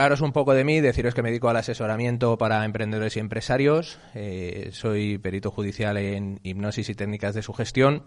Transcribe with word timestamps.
hablaros 0.00 0.22
un 0.22 0.32
poco 0.32 0.54
de 0.54 0.64
mí, 0.64 0.80
deciros 0.80 1.14
que 1.14 1.22
me 1.22 1.28
dedico 1.28 1.50
al 1.50 1.56
asesoramiento 1.56 2.38
para 2.38 2.64
emprendedores 2.64 3.16
y 3.16 3.20
empresarios. 3.20 3.98
Eh, 4.14 4.70
soy 4.72 5.18
perito 5.18 5.50
judicial 5.50 5.98
en 5.98 6.40
hipnosis 6.42 6.88
y 6.88 6.94
técnicas 6.94 7.34
de 7.34 7.42
sugestión 7.42 8.04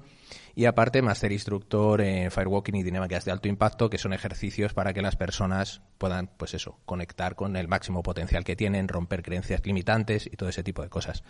y 0.55 0.65
aparte 0.65 1.01
máster 1.01 1.31
instructor 1.31 2.01
en 2.01 2.29
firewalking 2.29 2.75
y 2.75 2.83
dinámicas 2.83 3.25
de 3.25 3.31
alto 3.31 3.47
impacto, 3.47 3.89
que 3.89 3.97
son 3.97 4.13
ejercicios 4.13 4.73
para 4.73 4.93
que 4.93 5.01
las 5.01 5.15
personas 5.15 5.81
puedan, 5.97 6.29
pues 6.37 6.53
eso, 6.53 6.79
conectar 6.85 7.35
con 7.35 7.55
el 7.55 7.67
máximo 7.67 8.03
potencial 8.03 8.43
que 8.43 8.55
tienen, 8.55 8.87
romper 8.87 9.23
creencias 9.23 9.65
limitantes 9.65 10.27
y 10.27 10.35
todo 10.37 10.49
ese 10.49 10.63
tipo 10.63 10.81
de 10.81 10.89
cosas. 10.89 11.23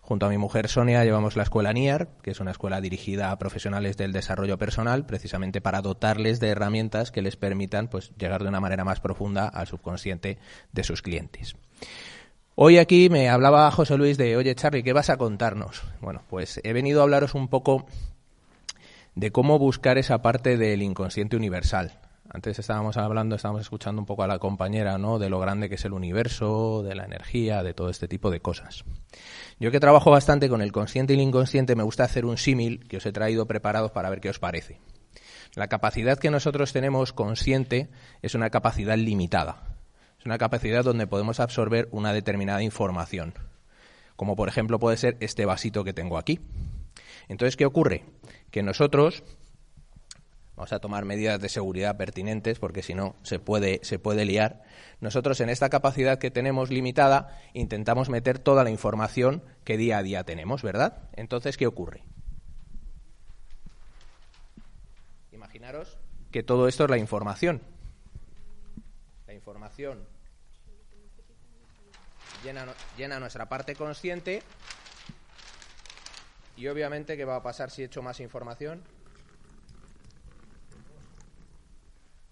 Junto 0.00 0.26
a 0.26 0.28
mi 0.28 0.38
mujer 0.38 0.68
Sonia 0.68 1.04
llevamos 1.04 1.36
la 1.36 1.42
escuela 1.42 1.72
NIAR, 1.72 2.08
que 2.22 2.30
es 2.30 2.40
una 2.40 2.52
escuela 2.52 2.80
dirigida 2.80 3.30
a 3.30 3.38
profesionales 3.38 3.96
del 3.96 4.12
desarrollo 4.12 4.58
personal, 4.58 5.06
precisamente 5.06 5.60
para 5.60 5.82
dotarles 5.82 6.40
de 6.40 6.48
herramientas 6.48 7.10
que 7.10 7.22
les 7.22 7.36
permitan, 7.36 7.88
pues, 7.88 8.12
llegar 8.16 8.42
de 8.42 8.48
una 8.48 8.60
manera 8.60 8.84
más 8.84 9.00
profunda 9.00 9.48
al 9.48 9.66
subconsciente 9.66 10.38
de 10.72 10.84
sus 10.84 11.02
clientes. 11.02 11.56
Hoy 12.60 12.78
aquí 12.78 13.08
me 13.08 13.28
hablaba 13.28 13.70
José 13.70 13.96
Luis 13.96 14.18
de, 14.18 14.36
oye 14.36 14.52
Charlie, 14.56 14.82
¿qué 14.82 14.92
vas 14.92 15.10
a 15.10 15.16
contarnos? 15.16 15.84
Bueno, 16.00 16.22
pues 16.28 16.60
he 16.64 16.72
venido 16.72 16.98
a 16.98 17.02
hablaros 17.04 17.34
un 17.34 17.46
poco 17.46 17.86
de 19.18 19.32
cómo 19.32 19.58
buscar 19.58 19.98
esa 19.98 20.22
parte 20.22 20.56
del 20.56 20.80
inconsciente 20.80 21.34
universal. 21.34 21.98
Antes 22.30 22.60
estábamos 22.60 22.96
hablando, 22.96 23.34
estábamos 23.34 23.62
escuchando 23.62 24.00
un 24.00 24.06
poco 24.06 24.22
a 24.22 24.28
la 24.28 24.38
compañera, 24.38 24.96
¿no? 24.96 25.18
De 25.18 25.28
lo 25.28 25.40
grande 25.40 25.68
que 25.68 25.74
es 25.74 25.84
el 25.84 25.92
universo, 25.92 26.84
de 26.84 26.94
la 26.94 27.04
energía, 27.04 27.64
de 27.64 27.74
todo 27.74 27.90
este 27.90 28.06
tipo 28.06 28.30
de 28.30 28.38
cosas. 28.38 28.84
Yo 29.58 29.72
que 29.72 29.80
trabajo 29.80 30.12
bastante 30.12 30.48
con 30.48 30.62
el 30.62 30.70
consciente 30.70 31.14
y 31.14 31.16
el 31.16 31.22
inconsciente, 31.22 31.74
me 31.74 31.82
gusta 31.82 32.04
hacer 32.04 32.26
un 32.26 32.38
símil 32.38 32.86
que 32.86 32.98
os 32.98 33.06
he 33.06 33.12
traído 33.12 33.46
preparados 33.46 33.90
para 33.90 34.08
ver 34.08 34.20
qué 34.20 34.30
os 34.30 34.38
parece. 34.38 34.78
La 35.56 35.66
capacidad 35.66 36.16
que 36.16 36.30
nosotros 36.30 36.72
tenemos 36.72 37.12
consciente 37.12 37.88
es 38.22 38.36
una 38.36 38.50
capacidad 38.50 38.96
limitada. 38.96 39.74
Es 40.20 40.26
una 40.26 40.38
capacidad 40.38 40.84
donde 40.84 41.08
podemos 41.08 41.40
absorber 41.40 41.88
una 41.90 42.12
determinada 42.12 42.62
información. 42.62 43.34
Como 44.14 44.36
por 44.36 44.48
ejemplo 44.48 44.78
puede 44.78 44.96
ser 44.96 45.16
este 45.18 45.44
vasito 45.44 45.82
que 45.82 45.92
tengo 45.92 46.18
aquí. 46.18 46.38
Entonces, 47.28 47.56
¿qué 47.56 47.66
ocurre? 47.66 48.04
Que 48.50 48.62
nosotros 48.62 49.22
vamos 50.56 50.72
a 50.72 50.80
tomar 50.80 51.04
medidas 51.04 51.40
de 51.40 51.48
seguridad 51.48 51.96
pertinentes 51.96 52.58
porque 52.58 52.82
si 52.82 52.92
no 52.92 53.14
se 53.22 53.38
puede, 53.38 53.80
se 53.82 53.98
puede 53.98 54.24
liar. 54.24 54.62
Nosotros 55.00 55.40
en 55.40 55.50
esta 55.50 55.70
capacidad 55.70 56.18
que 56.18 56.32
tenemos 56.32 56.70
limitada 56.70 57.38
intentamos 57.52 58.08
meter 58.08 58.40
toda 58.40 58.64
la 58.64 58.70
información 58.70 59.44
que 59.64 59.76
día 59.76 59.98
a 59.98 60.02
día 60.02 60.24
tenemos, 60.24 60.62
¿verdad? 60.62 61.08
Entonces, 61.14 61.56
¿qué 61.56 61.66
ocurre? 61.66 62.02
Imaginaros 65.30 65.98
que 66.32 66.42
todo 66.42 66.66
esto 66.66 66.84
es 66.84 66.90
la 66.90 66.98
información. 66.98 67.62
La 69.26 69.34
información 69.34 70.06
llena, 72.42 72.66
llena 72.96 73.20
nuestra 73.20 73.48
parte 73.48 73.74
consciente 73.74 74.42
y 76.58 76.66
obviamente, 76.66 77.16
¿qué 77.16 77.24
va 77.24 77.36
a 77.36 77.42
pasar 77.42 77.70
si 77.70 77.84
echo 77.84 78.02
más 78.02 78.18
información? 78.18 78.82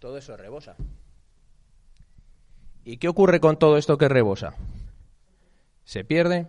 Todo 0.00 0.18
eso 0.18 0.36
rebosa. 0.36 0.74
¿Y 2.84 2.96
qué 2.96 3.06
ocurre 3.06 3.38
con 3.38 3.56
todo 3.56 3.78
esto 3.78 3.96
que 3.96 4.08
rebosa? 4.08 4.54
¿Se 5.84 6.02
pierde? 6.02 6.48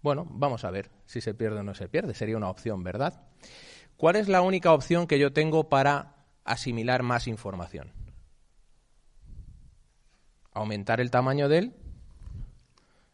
Bueno, 0.00 0.26
vamos 0.30 0.64
a 0.64 0.70
ver 0.70 0.90
si 1.04 1.20
se 1.20 1.34
pierde 1.34 1.60
o 1.60 1.62
no 1.62 1.74
se 1.74 1.90
pierde. 1.90 2.14
Sería 2.14 2.38
una 2.38 2.48
opción, 2.48 2.82
¿verdad? 2.82 3.28
¿Cuál 3.98 4.16
es 4.16 4.28
la 4.28 4.40
única 4.40 4.72
opción 4.72 5.06
que 5.06 5.18
yo 5.18 5.34
tengo 5.34 5.68
para 5.68 6.24
asimilar 6.44 7.02
más 7.02 7.28
información? 7.28 7.92
Aumentar 10.52 11.02
el 11.02 11.10
tamaño 11.10 11.50
del 11.50 11.74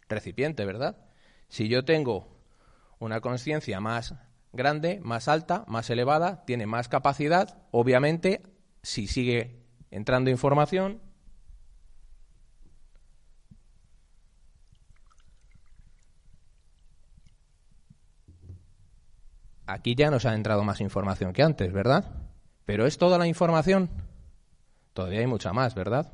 recipiente, 0.08 0.64
¿verdad? 0.64 0.96
Si 1.48 1.68
yo 1.68 1.84
tengo 1.84 2.33
una 3.04 3.20
conciencia 3.20 3.80
más 3.80 4.14
grande, 4.52 5.00
más 5.02 5.28
alta, 5.28 5.64
más 5.68 5.90
elevada, 5.90 6.44
tiene 6.44 6.66
más 6.66 6.88
capacidad, 6.88 7.58
obviamente, 7.70 8.42
si 8.82 9.06
sigue 9.06 9.62
entrando 9.90 10.30
información, 10.30 11.00
aquí 19.66 19.94
ya 19.94 20.10
nos 20.10 20.24
ha 20.26 20.34
entrado 20.34 20.64
más 20.64 20.80
información 20.80 21.32
que 21.32 21.42
antes, 21.42 21.72
¿verdad? 21.72 22.04
Pero 22.64 22.86
es 22.86 22.98
toda 22.98 23.18
la 23.18 23.26
información. 23.26 23.90
Todavía 24.92 25.20
hay 25.20 25.26
mucha 25.26 25.52
más, 25.52 25.74
¿verdad? 25.74 26.12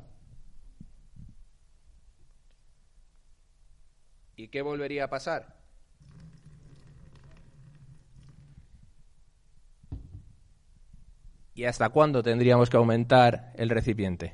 ¿Y 4.35 4.47
qué 4.47 4.61
volvería 4.61 5.05
a 5.05 5.09
pasar? 5.09 5.60
¿Y 11.53 11.65
hasta 11.65 11.89
cuándo 11.89 12.23
tendríamos 12.23 12.69
que 12.69 12.77
aumentar 12.77 13.51
el 13.55 13.69
recipiente? 13.69 14.33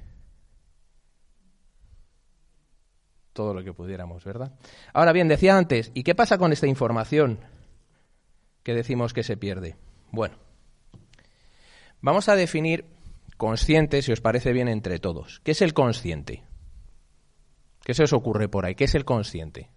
Todo 3.34 3.54
lo 3.54 3.64
que 3.64 3.74
pudiéramos, 3.74 4.24
¿verdad? 4.24 4.54
Ahora 4.94 5.12
bien, 5.12 5.28
decía 5.28 5.58
antes, 5.58 5.92
¿y 5.94 6.04
qué 6.04 6.16
pasa 6.16 6.38
con 6.38 6.52
esta 6.52 6.68
información 6.68 7.40
que 8.64 8.74
decimos 8.74 9.14
que 9.14 9.24
se 9.24 9.38
pierde? 9.38 9.76
Bueno, 10.12 10.36
vamos 12.02 12.30
a 12.30 12.36
definir 12.36 12.86
consciente, 13.38 14.02
si 14.02 14.12
os 14.12 14.22
parece 14.22 14.54
bien, 14.54 14.68
entre 14.68 15.00
todos. 15.00 15.40
¿Qué 15.44 15.52
es 15.52 15.62
el 15.62 15.74
consciente? 15.74 16.44
¿Qué 17.84 17.94
se 17.94 18.04
os 18.04 18.14
ocurre 18.14 18.50
por 18.50 18.66
ahí? 18.66 18.76
¿Qué 18.76 18.86
es 18.86 18.96
el 18.96 19.06
consciente? 19.06 19.70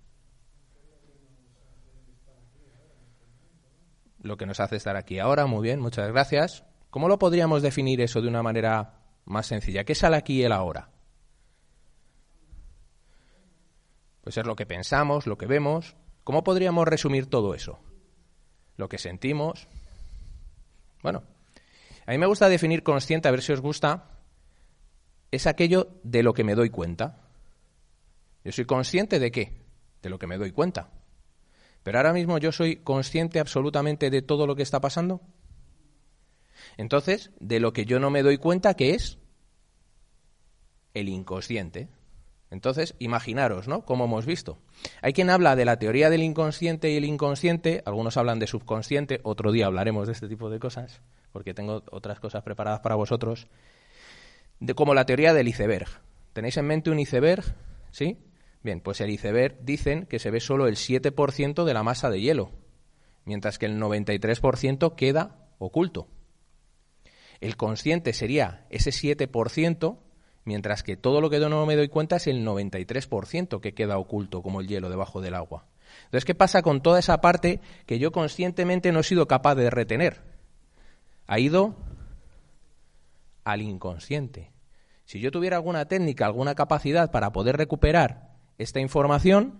Lo 4.22 4.36
que 4.36 4.46
nos 4.46 4.60
hace 4.60 4.76
estar 4.76 4.96
aquí 4.96 5.18
ahora, 5.18 5.46
muy 5.46 5.62
bien, 5.62 5.80
muchas 5.80 6.08
gracias. 6.08 6.64
¿Cómo 6.90 7.08
lo 7.08 7.18
podríamos 7.18 7.62
definir 7.62 8.00
eso 8.00 8.20
de 8.20 8.28
una 8.28 8.42
manera 8.42 9.00
más 9.24 9.46
sencilla? 9.46 9.84
¿Qué 9.84 9.94
sale 9.94 10.16
aquí 10.16 10.40
y 10.40 10.42
el 10.42 10.52
ahora? 10.52 10.90
Pues 14.22 14.36
es 14.36 14.44
lo 14.44 14.56
que 14.56 14.66
pensamos, 14.66 15.26
lo 15.26 15.38
que 15.38 15.46
vemos. 15.46 15.96
¿Cómo 16.24 16.44
podríamos 16.44 16.86
resumir 16.86 17.26
todo 17.26 17.54
eso? 17.54 17.78
Lo 18.76 18.88
que 18.88 18.98
sentimos. 18.98 19.68
Bueno, 21.02 21.22
a 22.06 22.10
mí 22.10 22.18
me 22.18 22.26
gusta 22.26 22.48
definir 22.48 22.82
consciente, 22.82 23.28
a 23.28 23.30
ver 23.30 23.42
si 23.42 23.52
os 23.52 23.60
gusta, 23.60 24.10
es 25.30 25.46
aquello 25.46 25.88
de 26.02 26.22
lo 26.22 26.34
que 26.34 26.44
me 26.44 26.54
doy 26.54 26.70
cuenta. 26.70 27.20
Yo 28.44 28.52
soy 28.52 28.64
consciente 28.64 29.18
de 29.18 29.30
qué? 29.30 29.62
De 30.02 30.10
lo 30.10 30.18
que 30.18 30.26
me 30.26 30.38
doy 30.38 30.50
cuenta. 30.50 30.90
Pero 31.82 31.98
ahora 31.98 32.12
mismo 32.12 32.38
yo 32.38 32.52
soy 32.52 32.76
consciente 32.76 33.38
absolutamente 33.38 34.10
de 34.10 34.22
todo 34.22 34.46
lo 34.46 34.56
que 34.56 34.62
está 34.62 34.80
pasando. 34.80 35.20
Entonces, 36.76 37.30
de 37.40 37.60
lo 37.60 37.72
que 37.72 37.84
yo 37.84 38.00
no 38.00 38.10
me 38.10 38.22
doy 38.22 38.38
cuenta, 38.38 38.74
¿qué 38.74 38.90
es? 38.90 39.18
El 40.94 41.08
inconsciente. 41.08 41.88
Entonces, 42.50 42.96
imaginaros, 42.98 43.68
¿no? 43.68 43.84
Como 43.84 44.06
hemos 44.06 44.26
visto. 44.26 44.58
Hay 45.02 45.12
quien 45.12 45.30
habla 45.30 45.54
de 45.54 45.64
la 45.64 45.78
teoría 45.78 46.10
del 46.10 46.22
inconsciente 46.22 46.90
y 46.90 46.96
el 46.96 47.04
inconsciente, 47.04 47.82
algunos 47.86 48.16
hablan 48.16 48.40
de 48.40 48.48
subconsciente, 48.48 49.20
otro 49.22 49.52
día 49.52 49.66
hablaremos 49.66 50.08
de 50.08 50.14
este 50.14 50.28
tipo 50.28 50.50
de 50.50 50.58
cosas, 50.58 51.00
porque 51.32 51.54
tengo 51.54 51.84
otras 51.92 52.18
cosas 52.18 52.42
preparadas 52.42 52.80
para 52.80 52.96
vosotros, 52.96 53.46
de 54.58 54.74
como 54.74 54.94
la 54.94 55.06
teoría 55.06 55.32
del 55.32 55.46
iceberg. 55.46 55.88
¿Tenéis 56.32 56.56
en 56.56 56.66
mente 56.66 56.90
un 56.90 56.98
iceberg? 56.98 57.44
¿Sí? 57.92 58.18
Bien, 58.62 58.80
pues 58.80 59.00
el 59.00 59.10
iceberg 59.10 59.58
dicen 59.62 60.06
que 60.06 60.18
se 60.18 60.30
ve 60.30 60.40
solo 60.40 60.66
el 60.66 60.76
7% 60.76 61.64
de 61.64 61.74
la 61.74 61.82
masa 61.84 62.10
de 62.10 62.20
hielo, 62.20 62.50
mientras 63.24 63.58
que 63.58 63.66
el 63.66 63.80
93% 63.80 64.96
queda 64.96 65.48
oculto. 65.58 66.08
El 67.40 67.56
consciente 67.56 68.12
sería 68.12 68.66
ese 68.70 68.90
7%, 68.90 69.98
mientras 70.44 70.82
que 70.82 70.96
todo 70.96 71.20
lo 71.20 71.30
que 71.30 71.40
yo 71.40 71.48
no 71.48 71.64
me 71.66 71.76
doy 71.76 71.88
cuenta 71.88 72.16
es 72.16 72.26
el 72.26 72.44
93% 72.44 73.60
que 73.60 73.74
queda 73.74 73.98
oculto 73.98 74.42
como 74.42 74.60
el 74.60 74.68
hielo 74.68 74.90
debajo 74.90 75.20
del 75.20 75.34
agua. 75.34 75.66
Entonces, 76.04 76.24
¿qué 76.24 76.34
pasa 76.34 76.62
con 76.62 76.82
toda 76.82 76.98
esa 76.98 77.20
parte 77.20 77.60
que 77.86 77.98
yo 77.98 78.12
conscientemente 78.12 78.92
no 78.92 79.00
he 79.00 79.04
sido 79.04 79.26
capaz 79.26 79.54
de 79.54 79.70
retener? 79.70 80.22
Ha 81.26 81.38
ido 81.38 81.76
al 83.44 83.62
inconsciente. 83.62 84.52
Si 85.04 85.20
yo 85.20 85.30
tuviera 85.30 85.56
alguna 85.56 85.86
técnica, 85.86 86.26
alguna 86.26 86.54
capacidad 86.54 87.10
para 87.10 87.32
poder 87.32 87.56
recuperar 87.56 88.30
esta 88.58 88.80
información, 88.80 89.58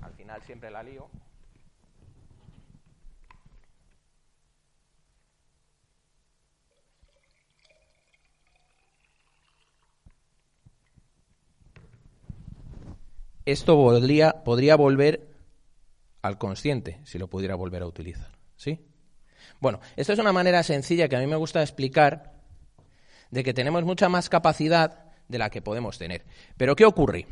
al 0.00 0.12
final 0.12 0.40
siempre 0.42 0.70
la 0.70 0.82
lío, 0.82 1.08
esto 13.46 13.76
podría, 13.76 14.44
podría 14.44 14.76
volver 14.76 15.28
al 16.22 16.38
consciente, 16.38 17.00
si 17.04 17.18
lo 17.18 17.28
pudiera 17.28 17.54
volver 17.54 17.82
a 17.82 17.86
utilizar. 17.86 18.36
¿Sí? 18.56 18.80
Bueno, 19.60 19.80
esto 19.96 20.12
es 20.12 20.18
una 20.18 20.32
manera 20.32 20.62
sencilla 20.62 21.08
que 21.08 21.16
a 21.16 21.20
mí 21.20 21.26
me 21.26 21.36
gusta 21.36 21.62
explicar 21.62 22.34
de 23.30 23.44
que 23.44 23.54
tenemos 23.54 23.84
mucha 23.84 24.08
más 24.08 24.28
capacidad 24.28 25.12
de 25.28 25.38
la 25.38 25.50
que 25.50 25.62
podemos 25.62 25.98
tener. 25.98 26.24
Pero 26.56 26.76
¿qué 26.76 26.84
ocurre? 26.84 27.26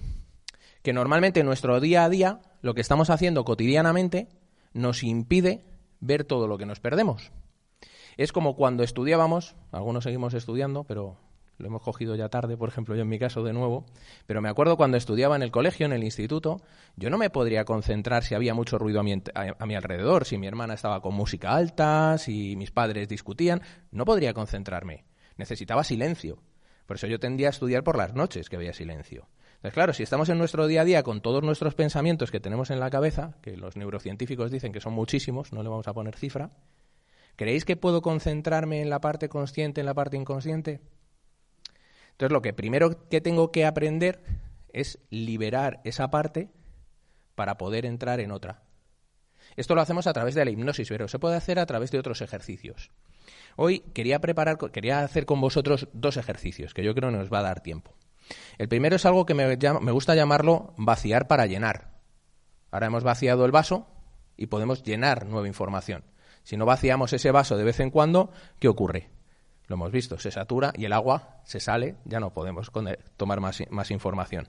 Que 0.83 0.93
normalmente 0.93 1.41
en 1.41 1.47
nuestro 1.47 1.81
día 1.81 2.05
a 2.05 2.09
día, 2.09 2.41
lo 2.63 2.75
que 2.75 2.81
estamos 2.81 3.11
haciendo 3.11 3.45
cotidianamente 3.45 4.29
nos 4.73 5.03
impide 5.03 5.65
ver 6.01 6.25
todo 6.25 6.47
lo 6.47 6.59
que 6.59 6.67
nos 6.67 6.81
perdemos. 6.81 7.33
Es 8.17 8.33
como 8.33 8.55
cuando 8.55 8.85
estudiábamos, 8.85 9.57
algunos 9.73 10.05
seguimos 10.05 10.35
estudiando, 10.35 10.85
pero 10.85 11.19
lo 11.59 11.67
hemos 11.69 11.83
cogido 11.83 12.17
ya 12.17 12.29
tarde, 12.29 12.57
por 12.57 12.69
ejemplo, 12.69 12.95
yo 12.95 13.03
en 13.03 13.09
mi 13.09 13.19
caso 13.19 13.43
de 13.43 13.53
nuevo, 13.53 13.85
pero 14.27 14.41
me 14.43 14.49
acuerdo 14.49 14.77
cuando 14.77 14.97
estudiaba 14.97 15.37
en 15.37 15.43
el 15.43 15.51
colegio, 15.51 15.87
en 15.87 15.93
el 15.93 16.03
instituto, 16.03 16.61
yo 16.97 17.11
no 17.11 17.19
me 17.19 17.31
podría 17.31 17.65
concentrar 17.65 18.25
si 18.25 18.35
había 18.35 18.55
mucho 18.55 18.79
ruido 18.79 19.01
a 19.01 19.03
mi, 19.03 19.75
alrededor, 19.75 20.25
si 20.25 20.39
mi 20.39 20.47
hermana 20.47 20.75
estaba 20.75 21.01
con 21.01 21.15
música 21.15 21.55
alta, 21.55 22.19
si 22.19 22.57
mis 22.57 22.71
padres 22.71 23.09
discutían, 23.09 23.63
no 23.91 24.05
podría 24.05 24.35
concentrarme. 24.35 25.05
Necesitaba 25.37 25.85
silencio. 25.85 26.43
Por 26.87 26.97
eso 26.97 27.07
yo 27.07 27.19
tendía 27.19 27.49
a 27.49 27.51
estudiar 27.51 27.83
por 27.83 27.97
las 27.97 28.15
noches, 28.15 28.49
que 28.49 28.57
había 28.57 28.73
silencio. 28.73 29.29
Entonces, 29.65 29.73
claro, 29.73 29.93
si 29.95 30.03
estamos 30.03 30.29
en 30.29 30.37
nuestro 30.37 30.67
día 30.67 30.83
a 30.83 30.85
día 30.85 31.03
con 31.03 31.23
todos 31.23 31.43
nuestros 31.43 31.75
pensamientos 31.75 32.31
que 32.31 32.41
tenemos 32.41 32.71
en 32.71 32.81
la 32.81 32.91
cabeza, 32.91 33.39
que 33.41 33.57
los 33.57 33.77
neurocientíficos 33.77 34.51
dicen 34.51 34.73
que 34.73 34.81
son 34.81 34.93
muchísimos, 34.93 35.53
no 35.53 35.63
le 35.63 35.71
vamos 35.71 35.89
a 35.89 35.95
poner 35.95 36.17
cifra, 36.17 36.51
¿creéis 37.37 37.65
que 37.65 37.77
puedo 37.77 38.03
concentrarme 38.03 38.83
en 38.83 38.91
la 38.91 39.01
parte 39.01 39.31
consciente, 39.31 39.81
en 39.81 39.87
la 39.87 39.95
parte 39.95 40.19
inconsciente? 40.19 40.83
Entonces, 42.15 42.33
lo 42.33 42.43
que 42.43 42.53
primero 42.53 43.09
que 43.09 43.21
tengo 43.21 43.51
que 43.51 43.67
aprender 43.67 44.23
es 44.73 45.01
liberar 45.11 45.81
esa 45.85 46.11
parte 46.11 46.51
para 47.35 47.59
poder 47.59 47.87
entrar 47.87 48.21
en 48.21 48.31
otra. 48.31 48.63
Esto 49.57 49.75
lo 49.75 49.81
hacemos 49.81 50.07
a 50.07 50.13
través 50.13 50.35
de 50.35 50.45
la 50.45 50.51
hipnosis, 50.51 50.89
pero 50.89 51.09
se 51.09 51.19
puede 51.19 51.37
hacer 51.37 51.59
a 51.59 51.67
través 51.67 51.91
de 51.91 51.99
otros 51.99 52.23
ejercicios. 52.23 52.91
Hoy 53.57 53.81
quería 53.81 54.21
preparar, 54.21 54.59
quería 54.71 55.01
hacer 55.01 55.27
con 55.27 55.41
vosotros 55.41 55.89
dos 55.93 56.17
ejercicios 56.17 56.73
que 56.73 56.85
yo 56.85 56.95
creo 56.95 57.11
que 57.11 57.17
nos 57.17 57.33
va 57.33 57.41
a 57.41 57.43
dar 57.43 57.61
tiempo. 57.61 57.95
El 58.59 58.69
primero 58.69 58.97
es 58.97 59.07
algo 59.07 59.27
que 59.27 59.35
me, 59.35 59.57
me 59.57 59.93
gusta 59.93 60.15
llamarlo 60.15 60.73
vaciar 60.77 61.27
para 61.27 61.47
llenar. 61.47 61.95
Ahora 62.71 62.87
hemos 62.87 63.05
vaciado 63.05 63.45
el 63.45 63.53
vaso 63.53 63.89
y 64.37 64.47
podemos 64.47 64.83
llenar 64.83 65.27
nueva 65.27 65.49
información. 65.49 66.05
Si 66.43 66.57
no 66.57 66.67
vaciamos 66.67 67.13
ese 67.13 67.31
vaso 67.31 67.57
de 67.57 67.65
vez 67.65 67.81
en 67.81 67.91
cuando, 67.91 68.31
¿qué 68.59 68.69
ocurre? 68.69 69.11
Lo 69.67 69.77
hemos 69.77 69.91
visto, 69.91 70.19
se 70.19 70.31
satura 70.31 70.73
y 70.77 70.85
el 70.85 70.93
agua 70.93 71.41
se 71.45 71.59
sale, 71.59 71.97
ya 72.05 72.21
no 72.21 72.33
podemos 72.33 72.71
tomar 73.17 73.41
más, 73.41 73.63
más 73.71 73.91
información. 73.91 74.49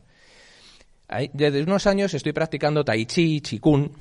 desde 1.33 1.63
unos 1.63 1.87
años 1.87 2.13
estoy 2.13 2.33
practicando 2.33 2.83
Tai 2.83 3.05
Chi 3.05 3.37
y 3.37 3.41
Qigong, 3.41 3.91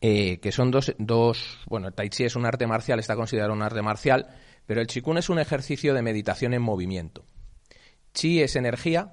eh, 0.00 0.38
que 0.40 0.50
son 0.50 0.70
dos, 0.72 0.94
dos. 0.98 1.60
Bueno, 1.68 1.88
el 1.88 1.94
Tai 1.94 2.08
Chi 2.08 2.24
es 2.24 2.34
un 2.34 2.44
arte 2.44 2.66
marcial, 2.66 2.98
está 2.98 3.14
considerado 3.14 3.52
un 3.52 3.62
arte 3.62 3.82
marcial, 3.82 4.26
pero 4.66 4.80
el 4.80 4.88
Qigong 4.88 5.18
es 5.18 5.28
un 5.28 5.38
ejercicio 5.38 5.94
de 5.94 6.02
meditación 6.02 6.54
en 6.54 6.62
movimiento. 6.62 7.24
Chi 8.12 8.42
es 8.42 8.56
energía, 8.56 9.12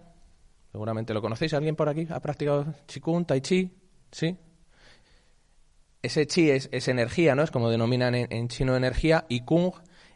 seguramente 0.71 1.13
lo 1.13 1.21
conocéis. 1.21 1.53
¿Alguien 1.53 1.75
por 1.75 1.89
aquí 1.89 2.07
ha 2.09 2.19
practicado 2.21 2.73
Qigong, 2.87 3.25
Tai 3.25 3.41
Chi? 3.41 3.71
¿Sí? 4.11 4.35
Ese 6.01 6.25
Chi 6.25 6.49
es, 6.49 6.87
energía, 6.87 7.35
¿no? 7.35 7.43
Es 7.43 7.51
como 7.51 7.69
denominan 7.69 8.15
en, 8.15 8.33
en 8.33 8.47
chino 8.47 8.75
energía, 8.75 9.25
y 9.29 9.41
Kung 9.41 9.71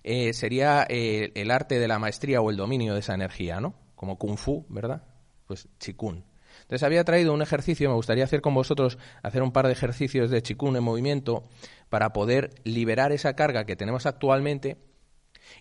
eh, 0.10 0.32
sería 0.32 0.86
eh, 0.88 1.34
el 1.36 1.52
arte 1.52 1.80
de 1.80 1.88
la 1.90 2.00
maestría 2.00 2.40
o 2.40 2.50
el 2.50 2.56
dominio 2.56 2.94
de 2.94 3.02
esa 3.02 3.14
energía, 3.14 3.60
¿no? 3.60 3.76
Como 3.94 4.18
Kung 4.18 4.38
Fu, 4.38 4.66
¿verdad? 4.70 5.04
Pues 5.48 5.68
Chikun. 5.80 6.24
Entonces 6.62 6.84
había 6.84 7.04
traído 7.04 7.34
un 7.34 7.42
ejercicio, 7.42 7.90
me 7.90 7.96
gustaría 7.96 8.24
hacer 8.24 8.40
con 8.40 8.54
vosotros, 8.54 8.98
hacer 9.22 9.44
un 9.44 9.52
par 9.52 9.68
de 9.68 9.74
ejercicios 9.74 10.30
de 10.30 10.42
Chikun 10.42 10.78
en 10.78 10.84
movimiento 10.86 11.44
para 11.90 12.14
poder 12.14 12.52
liberar 12.64 13.12
esa 13.12 13.36
carga 13.36 13.66
que 13.66 13.76
tenemos 13.76 14.06
actualmente 14.06 14.78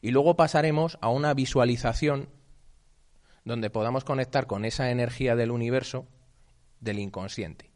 y 0.01 0.13
luego 0.13 0.37
pasaremos 0.37 0.97
a 1.01 1.09
una 1.09 1.35
visualización 1.35 2.29
donde 3.45 3.69
podamos 3.69 4.05
conectar 4.05 4.47
con 4.47 4.65
esa 4.65 4.93
energía 4.93 5.35
del 5.35 5.51
universo 5.51 6.07
del 6.79 7.01
inconsciente. 7.01 7.73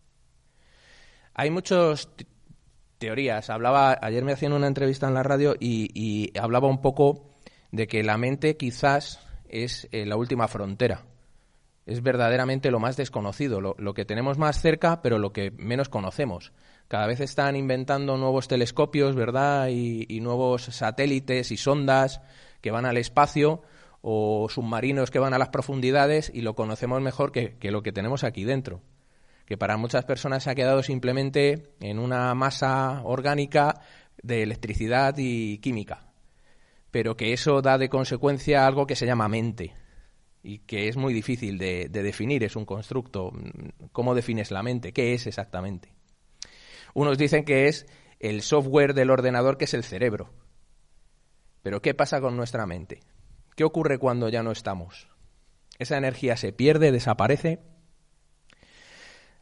Hay 1.34 1.50
muchos 1.50 2.10
teorías. 3.00 3.50
Hablaba, 3.50 3.98
ayer 4.00 4.22
me 4.24 4.32
hacían 4.32 4.52
una 4.52 4.68
entrevista 4.68 5.08
en 5.08 5.14
la 5.14 5.24
radio 5.24 5.56
y, 5.58 6.30
hablaba 6.38 6.68
un 6.68 6.80
poco 6.80 7.32
de 7.72 7.88
que 7.88 8.04
la 8.04 8.16
mente 8.16 8.56
quizás 8.56 9.26
es 9.48 9.88
eh, 9.90 10.06
la 10.06 10.16
última 10.16 10.46
frontera. 10.46 11.06
Es 11.86 12.02
verdaderamente 12.02 12.70
lo 12.70 12.78
más 12.78 12.96
desconocido, 12.96 13.60
lo, 13.60 13.94
que 13.94 14.04
tenemos 14.04 14.38
más 14.38 14.60
cerca, 14.60 15.02
pero 15.02 15.18
lo 15.18 15.32
que 15.32 15.50
menos 15.50 15.88
conocemos. 15.88 16.52
Cada 16.86 17.06
vez 17.08 17.20
están 17.20 17.56
inventando 17.56 18.16
nuevos 18.16 18.46
telescopios, 18.46 19.16
¿verdad? 19.16 19.68
Y, 19.70 20.20
nuevos 20.20 20.64
satélites 20.66 21.50
y 21.50 21.56
sondas 21.56 22.20
que 22.60 22.70
van 22.70 22.86
al 22.86 22.98
espacio 22.98 23.62
o 24.02 24.46
submarinos 24.48 25.10
que 25.10 25.18
van 25.18 25.34
a 25.34 25.38
las 25.38 25.48
profundidades 25.48 26.30
y 26.32 26.42
lo 26.42 26.54
conocemos 26.54 27.00
mejor 27.00 27.32
que 27.32 27.56
lo 27.70 27.82
que 27.82 27.92
tenemos 27.92 28.22
aquí 28.22 28.44
dentro 28.44 28.82
que 29.50 29.58
para 29.58 29.76
muchas 29.76 30.04
personas 30.04 30.44
se 30.44 30.50
ha 30.50 30.54
quedado 30.54 30.80
simplemente 30.80 31.74
en 31.80 31.98
una 31.98 32.32
masa 32.36 33.02
orgánica 33.02 33.80
de 34.22 34.44
electricidad 34.44 35.16
y 35.18 35.58
química, 35.58 36.12
pero 36.92 37.16
que 37.16 37.32
eso 37.32 37.60
da 37.60 37.76
de 37.76 37.88
consecuencia 37.88 38.64
algo 38.64 38.86
que 38.86 38.94
se 38.94 39.06
llama 39.06 39.26
mente 39.26 39.74
y 40.44 40.60
que 40.60 40.86
es 40.86 40.96
muy 40.96 41.12
difícil 41.12 41.58
de, 41.58 41.88
definir, 41.88 42.44
es 42.44 42.54
un 42.54 42.64
constructo. 42.64 43.32
¿Cómo 43.90 44.14
defines 44.14 44.52
la 44.52 44.62
mente? 44.62 44.92
¿Qué 44.92 45.14
es 45.14 45.26
exactamente? 45.26 45.92
Unos 46.94 47.18
dicen 47.18 47.44
que 47.44 47.66
es 47.66 47.88
el 48.20 48.42
software 48.42 48.94
del 48.94 49.10
ordenador 49.10 49.58
que 49.58 49.64
es 49.64 49.74
el 49.74 49.82
cerebro. 49.82 50.32
Pero 51.64 51.82
¿qué 51.82 51.92
pasa 51.92 52.20
con 52.20 52.36
nuestra 52.36 52.66
mente? 52.66 53.00
¿Qué 53.56 53.64
ocurre 53.64 53.98
cuando 53.98 54.28
ya 54.28 54.44
no 54.44 54.52
estamos? 54.52 55.08
¿Esa 55.80 55.98
energía 55.98 56.36
se 56.36 56.52
pierde, 56.52 56.92
desaparece? 56.92 57.69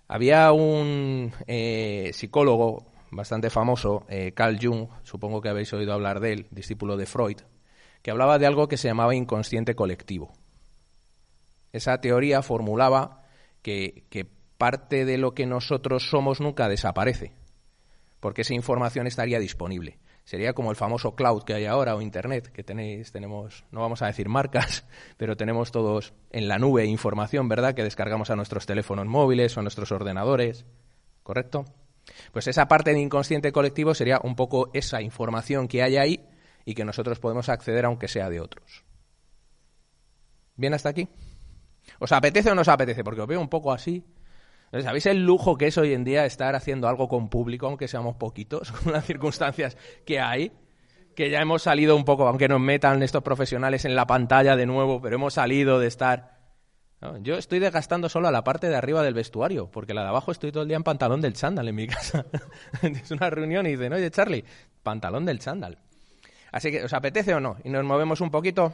Había 0.09 0.53
un 0.53 1.33
eh, 1.47 2.11
psicólogo 2.15 2.87
bastante 3.11 3.51
famoso, 3.51 4.07
eh, 4.09 4.33
Carl 4.33 4.59
Jung, 4.61 4.89
supongo 5.03 5.43
que 5.43 5.51
habéis 5.51 5.73
oído 5.75 5.93
hablar 5.93 6.21
de 6.21 6.33
él, 6.33 6.47
discípulo 6.51 6.97
de 6.97 7.05
Freud, 7.05 7.37
que 8.03 8.11
hablaba 8.11 8.39
de 8.39 8.47
algo 8.47 8.69
que 8.69 8.79
se 8.79 8.89
llamaba 8.89 9.15
inconsciente 9.15 9.75
colectivo. 9.75 10.33
Esa 11.73 12.01
teoría 12.01 12.41
formulaba 12.41 13.25
que, 13.61 14.05
que 14.09 14.25
parte 14.57 15.05
de 15.05 15.19
lo 15.19 15.35
que 15.35 15.47
nosotros 15.47 16.09
somos 16.09 16.41
nunca 16.41 16.69
desaparece, 16.69 17.33
porque 18.19 18.43
esa 18.43 18.55
información 18.55 19.07
estaría 19.07 19.39
disponible 19.39 19.99
sería 20.29 20.53
como 20.53 20.71
el 20.71 20.77
famoso 20.77 21.15
cloud 21.15 21.43
que 21.45 21.55
hay 21.55 21.65
ahora 21.65 21.97
o 21.97 22.03
internet 22.03 22.53
que 22.53 22.63
tenéis 22.63 23.13
tenemos 23.13 23.65
no 23.71 23.81
vamos 23.81 24.03
a 24.03 24.09
decir 24.09 24.29
marcas 24.29 24.85
pero 25.17 25.39
tenemos 25.39 25.73
todos 25.73 26.13
en 26.29 26.49
la 26.49 26.59
nube 26.59 26.85
información 26.85 27.49
verdad 27.49 27.75
que 27.75 27.83
descargamos 27.83 28.29
a 28.29 28.37
nuestros 28.37 28.67
teléfonos 28.67 29.07
móviles 29.07 29.57
o 29.57 29.61
a 29.61 29.63
nuestros 29.63 29.91
ordenadores 29.91 30.67
correcto 31.23 31.65
pues 32.31 32.47
esa 32.47 32.69
parte 32.69 32.93
de 32.93 33.01
inconsciente 33.01 33.53
colectivo 33.53 33.95
sería 33.95 34.21
un 34.23 34.37
poco 34.37 34.69
esa 34.75 35.01
información 35.01 35.67
que 35.67 35.83
hay 35.83 35.97
ahí 35.97 36.29
y 36.67 36.75
que 36.75 36.85
nosotros 36.85 37.19
podemos 37.21 37.49
acceder 37.49 37.87
aunque 37.87 38.09
sea 38.09 38.29
de 38.29 38.41
otros. 38.41 38.85
Bien 40.57 40.75
hasta 40.75 40.91
aquí 40.91 41.09
os 42.01 42.13
apetece 42.13 42.51
o 42.51 42.55
no 42.55 42.61
os 42.61 42.69
apetece 42.69 43.03
porque 43.03 43.23
os 43.23 43.29
veo 43.29 43.41
un 43.41 43.49
poco 43.49 43.73
así 43.73 44.05
¿Sabéis 44.73 45.07
el 45.07 45.25
lujo 45.25 45.57
que 45.57 45.69
es 45.69 45.79
hoy 45.79 45.95
en 45.95 46.05
día 46.05 46.27
estar 46.27 46.55
haciendo 46.55 46.89
algo 46.89 47.09
con 47.09 47.29
público, 47.29 47.67
aunque 47.67 47.89
seamos 47.89 48.17
poquitos, 48.17 48.73
con 48.85 48.93
las 48.93 49.05
circunstancias 49.05 49.77
que 50.05 50.21
hay? 50.21 50.53
Que 51.15 51.31
ya 51.31 51.41
hemos 51.41 51.63
salido 51.63 51.97
un 51.97 52.05
poco, 52.05 52.29
aunque 52.29 52.49
nos 52.49 52.61
metan 52.61 53.03
estos 53.03 53.23
profesionales 53.23 53.85
en 53.85 53.97
la 53.97 54.07
pantalla 54.07 54.57
de 54.57 54.67
nuevo, 54.67 55.01
pero 55.01 55.17
hemos 55.17 55.35
salido 55.35 55.81
de 55.81 55.89
estar. 55.89 56.39
yo 57.23 57.37
estoy 57.37 57.59
desgastando 57.59 58.09
solo 58.09 58.29
a 58.29 58.31
la 58.31 58.45
parte 58.45 58.69
de 58.69 58.77
arriba 58.77 59.03
del 59.03 59.15
vestuario, 59.15 59.71
porque 59.71 59.95
la 59.95 60.03
de 60.03 60.09
abajo 60.09 60.31
estoy 60.31 60.53
todo 60.53 60.63
el 60.63 60.69
día 60.69 60.77
en 60.77 60.85
pantalón 60.85 61.21
del 61.21 61.33
chándal 61.33 61.67
en 61.69 61.75
mi 61.75 61.87
casa. 61.89 62.27
es 62.83 63.11
una 63.11 63.31
reunión 63.31 63.67
y 63.67 63.71
dicen, 63.71 63.93
oye, 63.93 64.11
Charlie, 64.11 64.45
pantalón 64.83 65.25
del 65.25 65.41
chándal. 65.41 65.79
Así 66.53 66.71
que, 66.71 66.85
¿os 66.85 66.93
apetece 66.93 67.35
o 67.35 67.41
no? 67.41 67.57
Y 67.65 67.71
nos 67.71 67.85
movemos 67.85 68.21
un 68.21 68.31
poquito. 68.31 68.73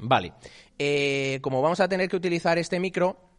Vale. 0.00 0.32
Eh, 0.78 1.40
como 1.42 1.60
vamos 1.60 1.80
a 1.80 1.88
tener 1.88 2.08
que 2.08 2.16
utilizar 2.16 2.58
este 2.58 2.80
micro, 2.80 3.29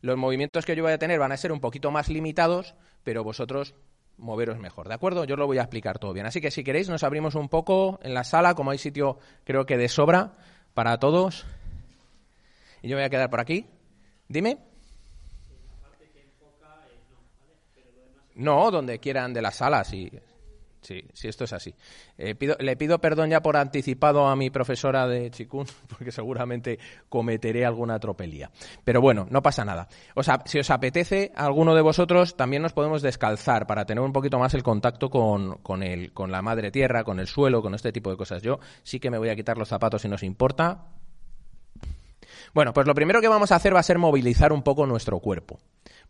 los 0.00 0.16
movimientos 0.16 0.64
que 0.64 0.74
yo 0.74 0.82
voy 0.82 0.92
a 0.92 0.98
tener 0.98 1.18
van 1.18 1.32
a 1.32 1.36
ser 1.36 1.52
un 1.52 1.60
poquito 1.60 1.90
más 1.90 2.08
limitados, 2.08 2.74
pero 3.04 3.24
vosotros 3.24 3.74
moveros 4.16 4.58
mejor, 4.58 4.88
¿de 4.88 4.94
acuerdo? 4.94 5.24
Yo 5.24 5.34
os 5.34 5.38
lo 5.38 5.46
voy 5.46 5.58
a 5.58 5.62
explicar 5.62 5.98
todo 5.98 6.12
bien. 6.12 6.26
Así 6.26 6.40
que 6.40 6.50
si 6.50 6.62
queréis 6.62 6.88
nos 6.88 7.02
abrimos 7.02 7.34
un 7.34 7.48
poco 7.48 7.98
en 8.02 8.14
la 8.14 8.24
sala, 8.24 8.54
como 8.54 8.70
hay 8.70 8.78
sitio 8.78 9.18
creo 9.44 9.66
que 9.66 9.76
de 9.76 9.88
sobra 9.88 10.32
para 10.74 10.98
todos. 10.98 11.46
Y 12.82 12.88
yo 12.88 12.96
voy 12.96 13.04
a 13.04 13.10
quedar 13.10 13.30
por 13.30 13.40
aquí. 13.40 13.66
Dime. 14.28 14.58
No, 18.34 18.70
donde 18.70 19.00
quieran 19.00 19.34
de 19.34 19.42
la 19.42 19.50
sala, 19.50 19.84
sí. 19.84 20.10
Sí, 20.82 21.04
sí, 21.12 21.28
esto 21.28 21.44
es 21.44 21.52
así. 21.52 21.74
Eh, 22.16 22.34
le 22.58 22.76
pido 22.76 23.00
perdón 23.00 23.30
ya 23.30 23.42
por 23.42 23.56
anticipado 23.56 24.26
a 24.26 24.36
mi 24.36 24.50
profesora 24.50 25.06
de 25.06 25.30
Chikun, 25.30 25.66
porque 25.88 26.10
seguramente 26.10 26.78
cometeré 27.08 27.66
alguna 27.66 27.98
tropelía. 27.98 28.50
Pero 28.84 29.00
bueno, 29.00 29.26
no 29.30 29.42
pasa 29.42 29.64
nada. 29.64 29.88
O 30.14 30.22
sea, 30.22 30.42
si 30.46 30.58
os 30.58 30.70
apetece, 30.70 31.32
alguno 31.34 31.74
de 31.74 31.82
vosotros 31.82 32.36
también 32.36 32.62
nos 32.62 32.72
podemos 32.72 33.02
descalzar 33.02 33.66
para 33.66 33.84
tener 33.84 34.02
un 34.02 34.12
poquito 34.12 34.38
más 34.38 34.54
el 34.54 34.62
contacto 34.62 35.10
con, 35.10 35.58
con, 35.58 35.82
el, 35.82 36.12
con 36.12 36.32
la 36.32 36.40
madre 36.40 36.70
tierra, 36.70 37.04
con 37.04 37.20
el 37.20 37.26
suelo, 37.26 37.60
con 37.60 37.74
este 37.74 37.92
tipo 37.92 38.10
de 38.10 38.16
cosas. 38.16 38.42
Yo 38.42 38.58
sí 38.82 38.98
que 38.98 39.10
me 39.10 39.18
voy 39.18 39.28
a 39.28 39.36
quitar 39.36 39.58
los 39.58 39.68
zapatos 39.68 40.02
si 40.02 40.08
nos 40.08 40.22
importa. 40.22 40.86
Bueno, 42.52 42.72
pues 42.72 42.86
lo 42.86 42.94
primero 42.94 43.20
que 43.20 43.28
vamos 43.28 43.52
a 43.52 43.56
hacer 43.56 43.74
va 43.74 43.80
a 43.80 43.84
ser 43.84 43.98
movilizar 43.98 44.52
un 44.52 44.62
poco 44.62 44.86
nuestro 44.86 45.20
cuerpo. 45.20 45.60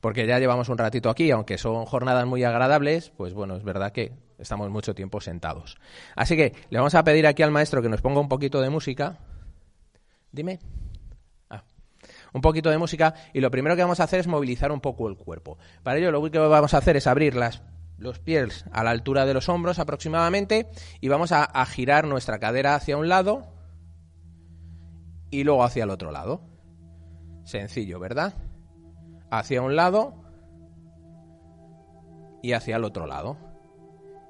Porque 0.00 0.26
ya 0.26 0.38
llevamos 0.38 0.68
un 0.68 0.78
ratito 0.78 1.10
aquí, 1.10 1.30
aunque 1.30 1.58
son 1.58 1.84
jornadas 1.84 2.26
muy 2.26 2.42
agradables, 2.42 3.10
pues 3.16 3.34
bueno, 3.34 3.56
es 3.56 3.64
verdad 3.64 3.92
que 3.92 4.12
estamos 4.38 4.70
mucho 4.70 4.94
tiempo 4.94 5.20
sentados. 5.20 5.76
Así 6.16 6.36
que 6.36 6.54
le 6.70 6.78
vamos 6.78 6.94
a 6.94 7.04
pedir 7.04 7.26
aquí 7.26 7.42
al 7.42 7.50
maestro 7.50 7.82
que 7.82 7.88
nos 7.88 8.00
ponga 8.00 8.20
un 8.20 8.28
poquito 8.28 8.60
de 8.60 8.70
música. 8.70 9.18
Dime. 10.32 10.58
Ah, 11.50 11.64
un 12.32 12.40
poquito 12.40 12.70
de 12.70 12.78
música 12.78 13.14
y 13.34 13.40
lo 13.40 13.50
primero 13.50 13.76
que 13.76 13.82
vamos 13.82 14.00
a 14.00 14.04
hacer 14.04 14.20
es 14.20 14.26
movilizar 14.26 14.72
un 14.72 14.80
poco 14.80 15.08
el 15.08 15.16
cuerpo. 15.16 15.58
Para 15.82 15.98
ello 15.98 16.10
lo 16.10 16.30
que 16.30 16.38
vamos 16.38 16.72
a 16.72 16.78
hacer 16.78 16.96
es 16.96 17.06
abrir 17.06 17.34
las, 17.34 17.62
los 17.98 18.18
pies 18.20 18.64
a 18.72 18.82
la 18.82 18.90
altura 18.90 19.26
de 19.26 19.34
los 19.34 19.50
hombros 19.50 19.78
aproximadamente 19.78 20.70
y 21.00 21.08
vamos 21.08 21.32
a 21.32 21.66
girar 21.66 22.06
nuestra 22.06 22.38
cadera 22.38 22.74
hacia 22.74 22.96
un 22.96 23.08
lado 23.08 23.60
y 25.30 25.44
luego 25.44 25.64
hacia 25.64 25.84
el 25.84 25.90
otro 25.90 26.10
lado. 26.10 26.40
Sencillo, 27.44 27.98
¿verdad? 27.98 28.34
Hacia 29.30 29.62
un 29.62 29.76
lado 29.76 30.14
y 32.42 32.52
hacia 32.52 32.76
el 32.76 32.84
otro 32.84 33.06
lado. 33.06 33.36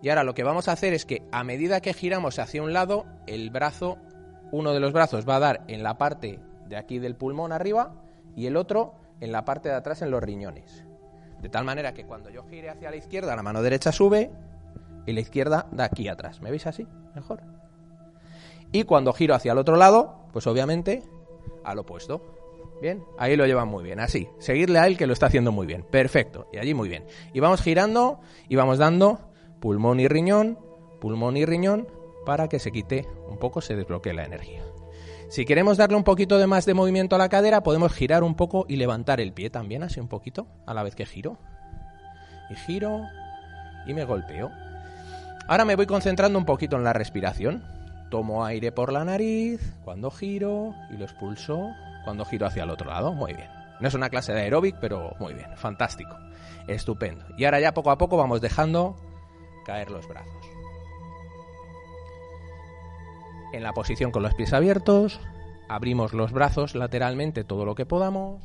Y 0.02 0.08
ahora 0.08 0.24
lo 0.24 0.34
que 0.34 0.44
vamos 0.44 0.68
a 0.68 0.72
hacer 0.72 0.94
es 0.94 1.04
que 1.04 1.22
a 1.30 1.44
medida 1.44 1.80
que 1.80 1.92
giramos 1.92 2.38
hacia 2.38 2.62
un 2.62 2.72
lado, 2.72 3.06
el 3.26 3.50
brazo, 3.50 3.98
uno 4.50 4.72
de 4.72 4.80
los 4.80 4.92
brazos 4.92 5.28
va 5.28 5.36
a 5.36 5.40
dar 5.40 5.64
en 5.68 5.82
la 5.82 5.98
parte 5.98 6.40
de 6.66 6.76
aquí 6.76 6.98
del 6.98 7.16
pulmón 7.16 7.52
arriba 7.52 7.94
y 8.36 8.46
el 8.46 8.56
otro 8.56 8.94
en 9.20 9.32
la 9.32 9.44
parte 9.44 9.68
de 9.68 9.74
atrás 9.74 10.02
en 10.02 10.10
los 10.10 10.22
riñones. 10.22 10.84
De 11.42 11.48
tal 11.48 11.64
manera 11.64 11.94
que 11.94 12.04
cuando 12.04 12.30
yo 12.30 12.44
gire 12.44 12.70
hacia 12.70 12.90
la 12.90 12.96
izquierda, 12.96 13.36
la 13.36 13.42
mano 13.42 13.62
derecha 13.62 13.92
sube 13.92 14.30
y 15.06 15.12
la 15.12 15.20
izquierda 15.20 15.66
da 15.72 15.84
aquí 15.84 16.08
atrás. 16.08 16.40
¿Me 16.40 16.50
veis 16.50 16.66
así? 16.66 16.86
Mejor. 17.14 17.42
Y 18.72 18.84
cuando 18.84 19.12
giro 19.12 19.34
hacia 19.34 19.52
el 19.52 19.58
otro 19.58 19.76
lado, 19.76 20.26
pues 20.32 20.46
obviamente 20.46 21.02
al 21.64 21.78
opuesto. 21.78 22.39
Bien, 22.80 23.04
ahí 23.18 23.36
lo 23.36 23.46
llevan 23.46 23.68
muy 23.68 23.84
bien, 23.84 24.00
así. 24.00 24.28
Seguirle 24.38 24.78
a 24.78 24.86
él 24.86 24.96
que 24.96 25.06
lo 25.06 25.12
está 25.12 25.26
haciendo 25.26 25.52
muy 25.52 25.66
bien. 25.66 25.82
Perfecto, 25.82 26.48
y 26.52 26.58
allí 26.58 26.72
muy 26.72 26.88
bien. 26.88 27.04
Y 27.34 27.40
vamos 27.40 27.60
girando 27.60 28.20
y 28.48 28.56
vamos 28.56 28.78
dando 28.78 29.20
pulmón 29.60 30.00
y 30.00 30.08
riñón, 30.08 30.58
pulmón 31.00 31.36
y 31.36 31.44
riñón, 31.44 31.88
para 32.24 32.48
que 32.48 32.58
se 32.58 32.72
quite 32.72 33.06
un 33.28 33.38
poco, 33.38 33.60
se 33.60 33.76
desbloquee 33.76 34.14
la 34.14 34.24
energía. 34.24 34.62
Si 35.28 35.44
queremos 35.44 35.76
darle 35.76 35.96
un 35.96 36.04
poquito 36.04 36.38
de 36.38 36.46
más 36.46 36.66
de 36.66 36.74
movimiento 36.74 37.14
a 37.14 37.18
la 37.18 37.28
cadera, 37.28 37.62
podemos 37.62 37.92
girar 37.92 38.24
un 38.24 38.34
poco 38.34 38.64
y 38.68 38.76
levantar 38.76 39.20
el 39.20 39.32
pie 39.32 39.50
también, 39.50 39.82
así 39.82 40.00
un 40.00 40.08
poquito, 40.08 40.46
a 40.66 40.74
la 40.74 40.82
vez 40.82 40.94
que 40.94 41.06
giro. 41.06 41.38
Y 42.50 42.56
giro 42.56 43.02
y 43.86 43.94
me 43.94 44.04
golpeo. 44.04 44.50
Ahora 45.46 45.64
me 45.64 45.76
voy 45.76 45.86
concentrando 45.86 46.38
un 46.38 46.46
poquito 46.46 46.76
en 46.76 46.84
la 46.84 46.92
respiración. 46.92 47.62
Tomo 48.10 48.44
aire 48.44 48.72
por 48.72 48.92
la 48.92 49.04
nariz 49.04 49.60
cuando 49.84 50.10
giro 50.10 50.74
y 50.90 50.96
lo 50.96 51.04
expulso 51.04 51.70
cuando 52.04 52.24
giro 52.24 52.46
hacia 52.46 52.64
el 52.64 52.70
otro 52.70 52.90
lado. 52.90 53.12
Muy 53.12 53.34
bien. 53.34 53.48
No 53.80 53.88
es 53.88 53.94
una 53.94 54.10
clase 54.10 54.32
de 54.32 54.42
aeróbic, 54.42 54.76
pero 54.80 55.14
muy 55.18 55.34
bien. 55.34 55.56
Fantástico. 55.56 56.16
Estupendo. 56.66 57.24
Y 57.36 57.44
ahora 57.44 57.60
ya 57.60 57.72
poco 57.72 57.90
a 57.90 57.98
poco 57.98 58.16
vamos 58.16 58.40
dejando 58.40 58.96
caer 59.64 59.90
los 59.90 60.06
brazos. 60.06 60.46
En 63.52 63.62
la 63.62 63.72
posición 63.72 64.12
con 64.12 64.22
los 64.22 64.34
pies 64.34 64.52
abiertos, 64.52 65.20
abrimos 65.68 66.12
los 66.12 66.32
brazos 66.32 66.74
lateralmente 66.74 67.42
todo 67.42 67.64
lo 67.64 67.74
que 67.74 67.86
podamos. 67.86 68.44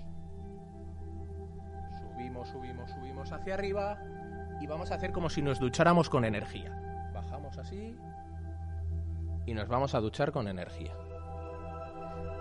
Subimos, 2.00 2.50
subimos, 2.50 2.90
subimos 2.92 3.32
hacia 3.32 3.54
arriba 3.54 4.00
y 4.62 4.68
vamos 4.68 4.92
a 4.92 4.96
hacer 4.96 5.12
como 5.12 5.30
si 5.30 5.42
nos 5.42 5.60
ducháramos 5.60 6.10
con 6.10 6.26
energía. 6.26 7.12
Bajamos 7.14 7.58
así 7.58 7.96
y 9.46 9.54
nos 9.54 9.68
vamos 9.68 9.94
a 9.94 10.00
duchar 10.00 10.32
con 10.32 10.48
energía. 10.48 10.94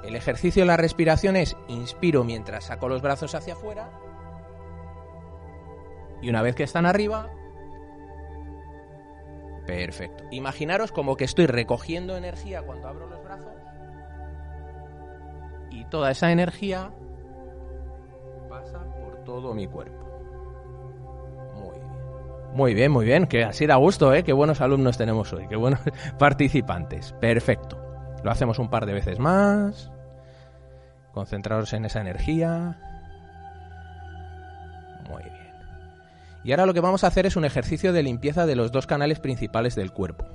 El 0.06 0.16
ejercicio 0.16 0.62
de 0.62 0.66
la 0.66 0.76
respiración 0.76 1.37
es 1.37 1.56
inspiro 1.68 2.25
mientras 2.25 2.64
saco 2.64 2.88
los 2.88 3.02
brazos 3.02 3.34
hacia 3.34 3.54
afuera 3.54 3.90
y 6.25 6.30
una 6.30 6.40
vez 6.40 6.54
que 6.54 6.62
están 6.62 6.87
arriba, 6.87 7.30
perfecto. 9.66 10.25
Imaginaros 10.30 10.90
como 10.90 11.16
que 11.16 11.25
estoy 11.25 11.46
recogiendo 11.46 12.16
energía 12.16 12.62
cuando 12.62 12.88
abro 12.88 13.08
los 13.08 13.23
brazos 13.23 13.52
y 15.70 15.84
toda 15.87 16.11
esa 16.11 16.32
energía 16.32 16.92
pasa 18.49 18.84
por 18.94 19.25
todo 19.25 19.52
mi 19.52 19.66
cuerpo. 19.66 20.04
Muy 21.54 21.78
bien. 21.78 22.54
Muy 22.54 22.75
bien, 22.75 22.92
muy 22.92 23.04
bien, 23.04 23.26
que 23.26 23.44
así 23.44 23.66
da 23.66 23.76
gusto, 23.76 24.14
¿eh? 24.14 24.23
Qué 24.23 24.32
buenos 24.32 24.61
alumnos 24.61 24.96
tenemos 24.96 25.32
hoy, 25.32 25.46
qué 25.49 25.56
buenos 25.56 25.80
participantes. 26.18 27.12
Perfecto. 27.20 27.78
Lo 28.23 28.30
hacemos 28.30 28.58
un 28.58 28.70
par 28.70 28.87
de 28.87 28.94
veces 28.94 29.18
más. 29.18 29.90
Concentraros 31.14 31.73
en 31.73 31.85
esa 31.85 32.00
energía. 32.00 32.76
Muy 35.09 35.23
bien. 35.23 35.54
Y 36.42 36.50
ahora 36.50 36.66
lo 36.66 36.75
que 36.75 36.80
vamos 36.80 37.04
a 37.04 37.06
hacer 37.06 37.25
es 37.25 37.37
un 37.37 37.44
ejercicio 37.44 37.92
de 37.92 38.02
limpieza 38.02 38.47
de 38.47 38.56
los 38.56 38.73
dos 38.73 38.87
canales 38.87 39.21
principales 39.21 39.76
del 39.76 39.92
cuerpo. 39.92 40.26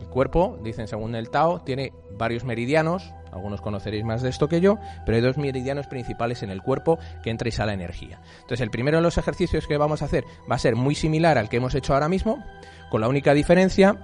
El 0.00 0.08
cuerpo, 0.08 0.58
dicen 0.64 0.88
según 0.88 1.14
el 1.14 1.28
Tao, 1.28 1.60
tiene 1.60 1.92
varios 2.12 2.44
meridianos, 2.44 3.12
algunos 3.30 3.60
conoceréis 3.60 4.04
más 4.04 4.22
de 4.22 4.30
esto 4.30 4.48
que 4.48 4.62
yo, 4.62 4.78
pero 5.04 5.16
hay 5.16 5.22
dos 5.22 5.36
meridianos 5.36 5.86
principales 5.86 6.42
en 6.42 6.50
el 6.50 6.62
cuerpo 6.62 6.98
que 7.22 7.28
entra 7.30 7.48
y 7.48 7.52
sale 7.52 7.74
energía. 7.74 8.18
Entonces, 8.36 8.62
el 8.62 8.70
primero 8.70 8.96
de 8.96 9.02
los 9.02 9.18
ejercicios 9.18 9.66
que 9.66 9.76
vamos 9.76 10.00
a 10.00 10.06
hacer 10.06 10.24
va 10.50 10.56
a 10.56 10.58
ser 10.58 10.74
muy 10.74 10.94
similar 10.94 11.36
al 11.36 11.50
que 11.50 11.58
hemos 11.58 11.74
hecho 11.74 11.92
ahora 11.92 12.08
mismo, 12.08 12.42
con 12.90 13.02
la 13.02 13.08
única 13.08 13.34
diferencia 13.34 13.96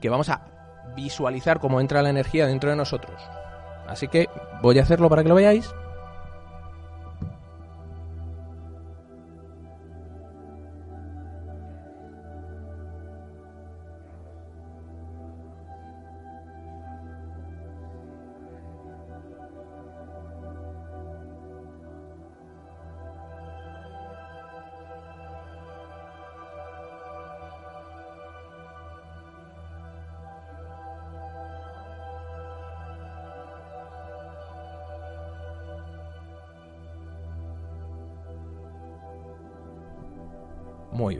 que 0.00 0.08
vamos 0.08 0.28
a 0.28 0.42
visualizar 0.96 1.60
cómo 1.60 1.80
entra 1.80 2.02
la 2.02 2.10
energía 2.10 2.46
dentro 2.46 2.68
de 2.68 2.76
nosotros. 2.76 3.22
Así 3.86 4.08
que 4.08 4.28
voy 4.60 4.78
a 4.78 4.82
hacerlo 4.82 5.08
para 5.08 5.22
que 5.22 5.28
lo 5.28 5.34
veáis. 5.34 5.74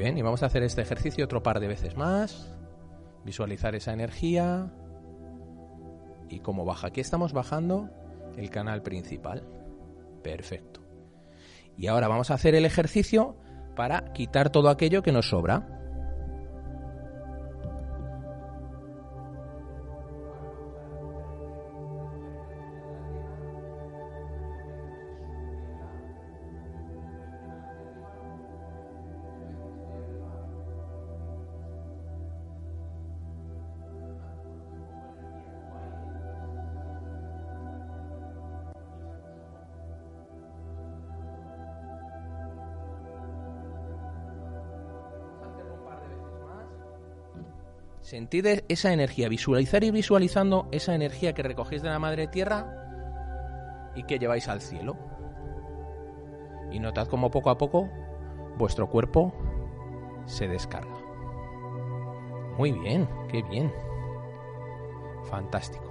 Bien, 0.02 0.18
y 0.18 0.22
vamos 0.22 0.42
a 0.42 0.46
hacer 0.46 0.64
este 0.64 0.82
ejercicio 0.82 1.24
otro 1.24 1.44
par 1.44 1.60
de 1.60 1.68
veces 1.68 1.96
más. 1.96 2.52
Visualizar 3.24 3.76
esa 3.76 3.92
energía 3.92 4.72
y 6.28 6.40
cómo 6.40 6.64
baja. 6.64 6.88
Aquí 6.88 7.00
estamos 7.00 7.32
bajando 7.32 7.88
el 8.36 8.50
canal 8.50 8.82
principal. 8.82 9.44
Perfecto. 10.24 10.80
Y 11.76 11.86
ahora 11.86 12.08
vamos 12.08 12.32
a 12.32 12.34
hacer 12.34 12.56
el 12.56 12.64
ejercicio 12.64 13.36
para 13.76 14.12
quitar 14.12 14.50
todo 14.50 14.70
aquello 14.70 15.02
que 15.02 15.12
nos 15.12 15.28
sobra. 15.28 15.81
Sentid 48.12 48.46
esa 48.68 48.92
energía, 48.92 49.30
visualizar 49.30 49.82
y 49.84 49.90
visualizando 49.90 50.68
esa 50.70 50.94
energía 50.94 51.32
que 51.32 51.42
recogéis 51.42 51.80
de 51.80 51.88
la 51.88 51.98
madre 51.98 52.26
tierra 52.26 53.90
y 53.94 54.02
que 54.02 54.18
lleváis 54.18 54.48
al 54.48 54.60
cielo. 54.60 54.98
Y 56.70 56.78
notad 56.78 57.08
cómo 57.08 57.30
poco 57.30 57.48
a 57.48 57.56
poco 57.56 57.88
vuestro 58.58 58.90
cuerpo 58.90 59.32
se 60.26 60.46
descarga. 60.46 60.94
Muy 62.58 62.72
bien, 62.72 63.08
qué 63.30 63.42
bien. 63.44 63.72
Fantástico. 65.30 65.90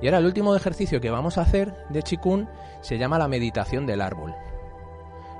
Y 0.00 0.08
ahora 0.08 0.18
el 0.18 0.26
último 0.26 0.56
ejercicio 0.56 1.00
que 1.00 1.10
vamos 1.10 1.38
a 1.38 1.42
hacer 1.42 1.76
de 1.90 2.02
Chikun 2.02 2.48
se 2.80 2.98
llama 2.98 3.20
la 3.20 3.28
meditación 3.28 3.86
del 3.86 4.00
árbol. 4.00 4.34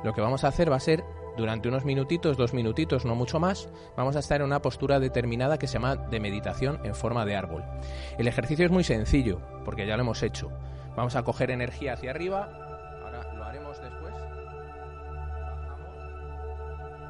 Lo 0.05 0.13
que 0.13 0.21
vamos 0.21 0.45
a 0.45 0.49
hacer 0.49 0.71
va 0.71 0.77
a 0.77 0.79
ser 0.79 1.03
durante 1.37 1.69
unos 1.69 1.85
minutitos, 1.85 2.37
dos 2.37 2.53
minutitos, 2.53 3.05
no 3.05 3.15
mucho 3.15 3.41
más, 3.41 3.69
vamos 3.97 4.17
a 4.17 4.19
estar 4.19 4.41
en 4.41 4.47
una 4.47 4.61
postura 4.63 5.01
determinada 5.01 5.59
que 5.59 5.67
se 5.67 5.75
llama 5.75 5.97
de 5.97 6.21
meditación 6.21 6.81
en 6.85 6.95
forma 6.95 7.25
de 7.25 7.37
árbol. 7.37 7.65
El 8.19 8.29
ejercicio 8.29 8.67
es 8.67 8.71
muy 8.71 8.85
sencillo, 8.85 9.41
porque 9.65 9.87
ya 9.87 9.97
lo 9.97 10.03
hemos 10.03 10.23
hecho. 10.23 10.51
Vamos 10.97 11.17
a 11.17 11.23
coger 11.23 11.51
energía 11.51 11.95
hacia 11.95 12.11
arriba. 12.11 12.51
Ahora 13.03 13.33
lo 13.35 13.45
haremos 13.45 13.81
después. 13.81 14.15
Bajamos. 15.57 15.89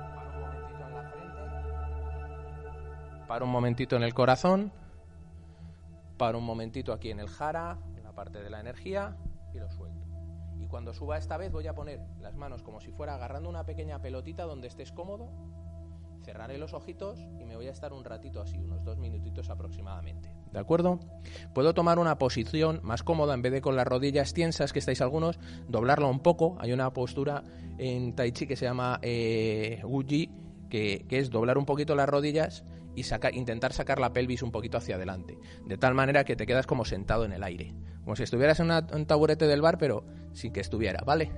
Para 0.06 0.24
un 0.24 0.40
momentito 0.40 0.84
en 0.86 0.94
la 0.94 1.10
frente. 1.10 1.40
Para 3.26 3.44
un 3.44 3.50
momentito 3.50 3.96
en 3.96 4.02
el 4.04 4.14
corazón. 4.14 4.72
Para 6.16 6.38
un 6.38 6.44
momentito 6.44 6.92
aquí 6.92 7.10
en 7.10 7.18
el 7.18 7.28
jara, 7.28 7.78
en 7.96 8.04
la 8.04 8.12
parte 8.12 8.40
de 8.40 8.50
la 8.50 8.60
energía. 8.60 9.16
Y 9.52 9.58
lo 9.58 9.68
suelto. 9.68 10.11
Y 10.62 10.68
cuando 10.68 10.94
suba 10.94 11.18
esta 11.18 11.36
vez 11.36 11.50
voy 11.50 11.66
a 11.66 11.74
poner 11.74 12.00
las 12.20 12.36
manos 12.36 12.62
como 12.62 12.80
si 12.80 12.92
fuera 12.92 13.16
agarrando 13.16 13.48
una 13.48 13.66
pequeña 13.66 14.00
pelotita 14.00 14.44
donde 14.44 14.68
estés 14.68 14.92
cómodo. 14.92 15.28
Cerraré 16.24 16.56
los 16.56 16.72
ojitos 16.72 17.18
y 17.40 17.44
me 17.44 17.56
voy 17.56 17.66
a 17.66 17.72
estar 17.72 17.92
un 17.92 18.04
ratito 18.04 18.40
así, 18.40 18.56
unos 18.58 18.84
dos 18.84 18.96
minutitos 18.96 19.50
aproximadamente. 19.50 20.32
¿De 20.52 20.60
acuerdo? 20.60 21.00
Puedo 21.52 21.74
tomar 21.74 21.98
una 21.98 22.16
posición 22.18 22.78
más 22.84 23.02
cómoda 23.02 23.34
en 23.34 23.42
vez 23.42 23.50
de 23.50 23.60
con 23.60 23.74
las 23.74 23.88
rodillas 23.88 24.34
tiensas 24.34 24.72
que 24.72 24.78
estáis 24.78 25.00
algunos, 25.00 25.40
doblarla 25.66 26.06
un 26.06 26.20
poco. 26.20 26.56
Hay 26.60 26.72
una 26.72 26.92
postura 26.92 27.42
en 27.78 28.14
Tai 28.14 28.30
Chi 28.30 28.46
que 28.46 28.54
se 28.54 28.66
llama 28.66 29.00
eh, 29.02 29.80
que, 30.72 31.04
es 31.10 31.28
doblar 31.28 31.58
un 31.58 31.66
poquito 31.66 31.94
las 31.94 32.08
rodillas 32.08 32.64
y 32.94 33.02
sacar, 33.02 33.34
intentar 33.34 33.74
sacar 33.74 34.00
la 34.00 34.14
pelvis 34.14 34.42
un 34.42 34.50
poquito 34.50 34.78
hacia 34.78 34.96
adelante. 34.96 35.38
De 35.66 35.76
tal 35.76 35.92
manera 35.92 36.24
que 36.24 36.34
te 36.34 36.46
quedas 36.46 36.66
como 36.66 36.86
sentado 36.86 37.26
en 37.26 37.32
el 37.32 37.42
aire. 37.42 37.74
Como 38.04 38.16
si 38.16 38.22
estuvieras 38.22 38.58
en 38.60 38.70
un 38.70 39.06
taburete 39.06 39.46
del 39.46 39.60
bar, 39.60 39.76
pero 39.76 40.06
sin 40.32 40.50
que 40.50 40.60
estuviera, 40.60 41.02
¿vale? 41.04 41.30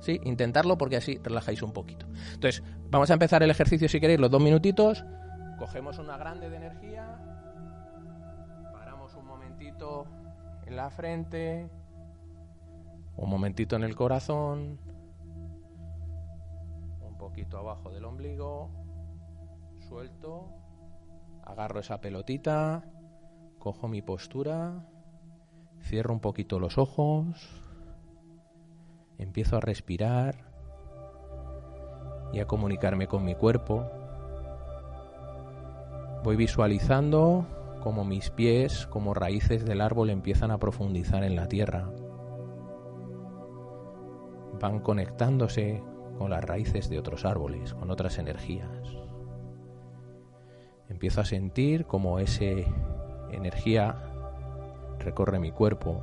Sí, 0.00 0.20
intentarlo 0.24 0.76
porque 0.76 0.96
así 0.96 1.20
relajáis 1.22 1.62
un 1.62 1.72
poquito. 1.72 2.06
Entonces, 2.34 2.64
vamos 2.90 3.10
a 3.10 3.12
empezar 3.12 3.44
el 3.44 3.50
ejercicio 3.50 3.88
si 3.88 4.00
queréis, 4.00 4.18
los 4.18 4.30
dos 4.30 4.42
minutitos. 4.42 5.04
Cogemos 5.60 5.98
una 5.98 6.16
grande 6.16 6.50
de 6.50 6.56
energía. 6.56 7.20
Paramos 8.72 9.14
un 9.14 9.24
momentito 9.24 10.08
en 10.66 10.74
la 10.74 10.90
frente. 10.90 11.70
Un 13.16 13.30
momentito 13.30 13.76
en 13.76 13.84
el 13.84 13.94
corazón. 13.94 14.80
Poquito 17.32 17.58
abajo 17.58 17.90
del 17.90 18.04
ombligo. 18.04 18.70
Suelto. 19.88 20.48
Agarro 21.44 21.80
esa 21.80 22.00
pelotita. 22.00 22.84
Cojo 23.58 23.88
mi 23.88 24.02
postura. 24.02 24.86
Cierro 25.80 26.14
un 26.14 26.20
poquito 26.20 26.60
los 26.60 26.78
ojos 26.78 27.62
empiezo 29.22 29.56
a 29.56 29.60
respirar 29.60 30.36
y 32.32 32.40
a 32.40 32.46
comunicarme 32.46 33.06
con 33.06 33.24
mi 33.24 33.34
cuerpo. 33.34 33.90
Voy 36.24 36.36
visualizando 36.36 37.46
como 37.82 38.04
mis 38.04 38.30
pies, 38.30 38.86
como 38.86 39.12
raíces 39.12 39.64
del 39.64 39.80
árbol, 39.80 40.10
empiezan 40.10 40.50
a 40.50 40.58
profundizar 40.58 41.24
en 41.24 41.34
la 41.34 41.48
tierra. 41.48 41.90
Van 44.60 44.78
conectándose 44.80 45.82
las 46.28 46.44
raíces 46.44 46.88
de 46.88 46.98
otros 46.98 47.24
árboles, 47.24 47.74
con 47.74 47.90
otras 47.90 48.18
energías. 48.18 48.68
Empiezo 50.88 51.20
a 51.20 51.24
sentir 51.24 51.86
como 51.86 52.18
esa 52.18 52.44
energía 53.30 53.96
recorre 54.98 55.38
mi 55.38 55.52
cuerpo, 55.52 56.00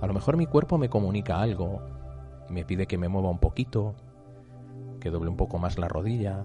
a 0.00 0.06
lo 0.06 0.14
mejor 0.14 0.36
mi 0.36 0.46
cuerpo 0.46 0.78
me 0.78 0.88
comunica 0.88 1.40
algo 1.40 1.80
me 2.48 2.64
pide 2.64 2.86
que 2.86 2.98
me 2.98 3.08
mueva 3.08 3.30
un 3.30 3.38
poquito, 3.38 3.94
que 5.00 5.10
doble 5.10 5.30
un 5.30 5.36
poco 5.36 5.58
más 5.58 5.78
la 5.78 5.88
rodilla. 5.88 6.44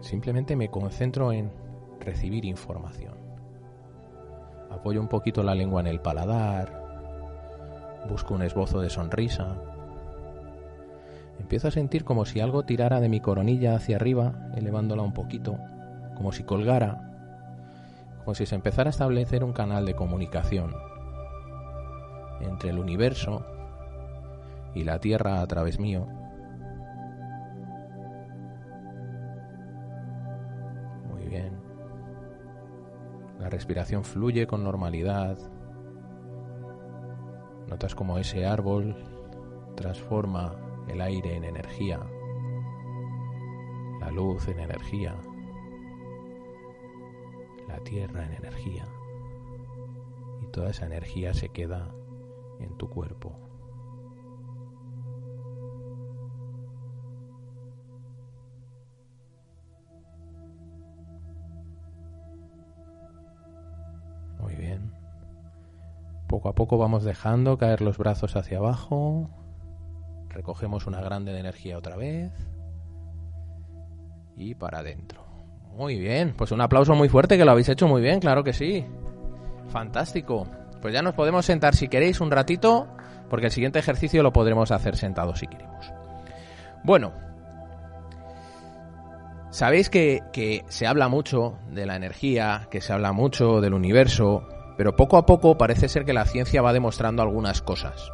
Simplemente 0.00 0.56
me 0.56 0.70
concentro 0.70 1.32
en 1.32 1.52
recibir 2.00 2.44
información. 2.44 3.14
Apoyo 4.70 5.00
un 5.00 5.08
poquito 5.08 5.42
la 5.42 5.54
lengua 5.54 5.80
en 5.80 5.86
el 5.86 6.00
paladar, 6.00 6.81
busco 8.08 8.34
un 8.34 8.42
esbozo 8.42 8.80
de 8.80 8.90
sonrisa. 8.90 9.56
Empiezo 11.38 11.68
a 11.68 11.72
sentir 11.72 12.04
como 12.04 12.24
si 12.24 12.40
algo 12.40 12.64
tirara 12.64 13.00
de 13.00 13.08
mi 13.08 13.20
coronilla 13.20 13.74
hacia 13.74 13.96
arriba, 13.96 14.50
elevándola 14.54 15.02
un 15.02 15.12
poquito, 15.12 15.58
como 16.16 16.32
si 16.32 16.44
colgara 16.44 17.12
como 18.24 18.34
si 18.34 18.46
se 18.46 18.54
empezara 18.54 18.88
a 18.88 18.92
establecer 18.92 19.42
un 19.42 19.52
canal 19.52 19.84
de 19.84 19.94
comunicación 19.94 20.74
entre 22.40 22.70
el 22.70 22.78
universo 22.78 23.44
y 24.74 24.84
la 24.84 24.98
Tierra 25.00 25.40
a 25.40 25.46
través 25.46 25.78
mío. 25.78 26.06
Muy 31.10 31.26
bien. 31.28 31.52
La 33.40 33.48
respiración 33.48 34.04
fluye 34.04 34.46
con 34.46 34.62
normalidad. 34.62 35.36
Notas 37.72 37.94
como 37.94 38.18
ese 38.18 38.44
árbol 38.44 38.94
transforma 39.76 40.54
el 40.88 41.00
aire 41.00 41.36
en 41.36 41.44
energía, 41.44 42.00
la 43.98 44.10
luz 44.10 44.46
en 44.48 44.60
energía 44.60 45.16
la 47.66 47.78
tierra 47.78 48.26
en 48.26 48.34
energía 48.34 48.86
y 50.42 50.46
toda 50.48 50.68
esa 50.68 50.84
energía 50.84 51.32
se 51.32 51.48
queda 51.48 51.94
en 52.60 52.76
tu 52.76 52.90
cuerpo. 52.90 53.32
Poco 66.42 66.48
a 66.48 66.54
poco 66.56 66.76
vamos 66.76 67.04
dejando 67.04 67.56
caer 67.56 67.82
los 67.82 67.98
brazos 67.98 68.34
hacia 68.34 68.58
abajo. 68.58 69.30
Recogemos 70.28 70.88
una 70.88 71.00
grande 71.00 71.32
de 71.32 71.38
energía 71.38 71.78
otra 71.78 71.94
vez. 71.94 72.32
Y 74.36 74.56
para 74.56 74.80
adentro. 74.80 75.24
Muy 75.76 76.00
bien, 76.00 76.34
pues 76.36 76.50
un 76.50 76.60
aplauso 76.60 76.96
muy 76.96 77.08
fuerte 77.08 77.38
que 77.38 77.44
lo 77.44 77.52
habéis 77.52 77.68
hecho 77.68 77.86
muy 77.86 78.02
bien, 78.02 78.18
claro 78.18 78.42
que 78.42 78.52
sí. 78.52 78.84
Fantástico. 79.68 80.48
Pues 80.80 80.92
ya 80.92 81.00
nos 81.00 81.14
podemos 81.14 81.46
sentar 81.46 81.76
si 81.76 81.86
queréis 81.86 82.20
un 82.20 82.32
ratito, 82.32 82.88
porque 83.30 83.46
el 83.46 83.52
siguiente 83.52 83.78
ejercicio 83.78 84.24
lo 84.24 84.32
podremos 84.32 84.72
hacer 84.72 84.96
sentados 84.96 85.38
si 85.38 85.46
queremos. 85.46 85.92
Bueno, 86.82 87.12
sabéis 89.50 89.90
que, 89.90 90.22
que 90.32 90.64
se 90.66 90.88
habla 90.88 91.06
mucho 91.06 91.56
de 91.70 91.86
la 91.86 91.94
energía, 91.94 92.66
que 92.68 92.80
se 92.80 92.92
habla 92.92 93.12
mucho 93.12 93.60
del 93.60 93.74
universo, 93.74 94.48
pero 94.82 94.96
poco 94.96 95.16
a 95.16 95.26
poco 95.26 95.56
parece 95.56 95.88
ser 95.88 96.04
que 96.04 96.12
la 96.12 96.24
ciencia 96.24 96.60
va 96.60 96.72
demostrando 96.72 97.22
algunas 97.22 97.62
cosas. 97.62 98.10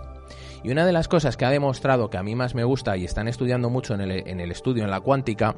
Y 0.63 0.71
una 0.71 0.85
de 0.85 0.93
las 0.93 1.09
cosas 1.09 1.39
que 1.39 1.47
ha 1.47 1.51
demostrado 1.51 2.11
que 2.11 2.19
a 2.19 2.23
mí 2.23 2.35
más 2.35 2.55
me 2.55 2.63
gusta 2.63 2.95
y 2.99 3.07
están 3.07 3.27
estudiando 3.27 3.71
mucho 3.71 3.95
en 3.95 4.03
el, 4.03 4.51
estudio 4.51 4.85
en 4.85 4.91
la 4.91 5.01
cuántica 5.01 5.57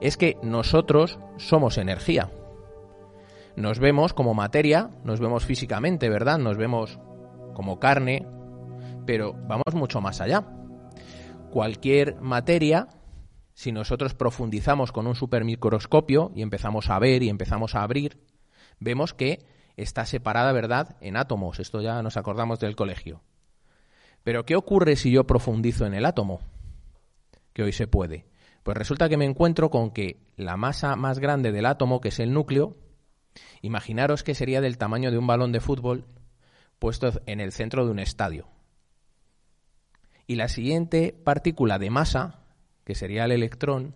es 0.00 0.16
que 0.16 0.36
nosotros 0.44 1.18
somos 1.36 1.78
energía. 1.78 2.30
Nos 3.56 3.80
vemos 3.80 4.14
como 4.14 4.32
materia, 4.32 4.90
nos 5.02 5.18
vemos 5.18 5.44
físicamente, 5.44 6.08
¿verdad? 6.08 6.38
Nos 6.38 6.56
vemos 6.56 7.00
como 7.52 7.80
carne, 7.80 8.24
pero 9.06 9.32
vamos 9.32 9.74
mucho 9.74 10.00
más 10.00 10.20
allá. 10.20 10.46
Cualquier 11.50 12.20
materia, 12.20 12.86
si 13.52 13.72
nosotros 13.72 14.14
profundizamos 14.14 14.92
con 14.92 15.08
un 15.08 15.16
supermicroscopio 15.16 16.30
y 16.36 16.42
empezamos 16.42 16.88
a 16.88 17.00
ver 17.00 17.24
y 17.24 17.30
empezamos 17.30 17.74
a 17.74 17.82
abrir, 17.82 18.22
vemos 18.78 19.12
que 19.12 19.58
está 19.82 20.06
separada, 20.06 20.52
¿verdad?, 20.52 20.96
en 21.00 21.16
átomos. 21.16 21.58
Esto 21.60 21.80
ya 21.80 22.02
nos 22.02 22.16
acordamos 22.16 22.60
del 22.60 22.76
colegio. 22.76 23.22
Pero 24.22 24.44
¿qué 24.44 24.56
ocurre 24.56 24.96
si 24.96 25.10
yo 25.10 25.26
profundizo 25.26 25.86
en 25.86 25.94
el 25.94 26.04
átomo? 26.04 26.40
Que 27.52 27.62
hoy 27.62 27.72
se 27.72 27.86
puede. 27.86 28.26
Pues 28.62 28.76
resulta 28.76 29.08
que 29.08 29.16
me 29.16 29.24
encuentro 29.24 29.70
con 29.70 29.90
que 29.90 30.20
la 30.36 30.56
masa 30.56 30.96
más 30.96 31.18
grande 31.18 31.52
del 31.52 31.66
átomo, 31.66 32.00
que 32.00 32.08
es 32.08 32.20
el 32.20 32.32
núcleo, 32.32 32.76
imaginaros 33.62 34.22
que 34.22 34.34
sería 34.34 34.60
del 34.60 34.78
tamaño 34.78 35.10
de 35.10 35.18
un 35.18 35.26
balón 35.26 35.52
de 35.52 35.60
fútbol 35.60 36.04
puesto 36.78 37.12
en 37.26 37.40
el 37.40 37.52
centro 37.52 37.84
de 37.84 37.90
un 37.90 37.98
estadio. 37.98 38.48
Y 40.26 40.36
la 40.36 40.48
siguiente 40.48 41.12
partícula 41.24 41.78
de 41.78 41.90
masa, 41.90 42.40
que 42.84 42.94
sería 42.94 43.24
el 43.24 43.32
electrón, 43.32 43.94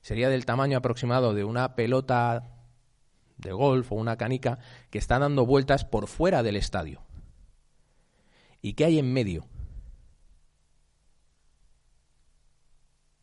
sería 0.00 0.28
del 0.28 0.44
tamaño 0.44 0.78
aproximado 0.78 1.34
de 1.34 1.44
una 1.44 1.74
pelota 1.74 2.53
de 3.44 3.52
golf 3.52 3.92
o 3.92 3.94
una 3.94 4.16
canica 4.16 4.58
que 4.90 4.98
está 4.98 5.20
dando 5.20 5.46
vueltas 5.46 5.84
por 5.84 6.08
fuera 6.08 6.42
del 6.42 6.56
estadio. 6.56 7.02
¿Y 8.60 8.72
qué 8.72 8.86
hay 8.86 8.98
en 8.98 9.12
medio? 9.12 9.46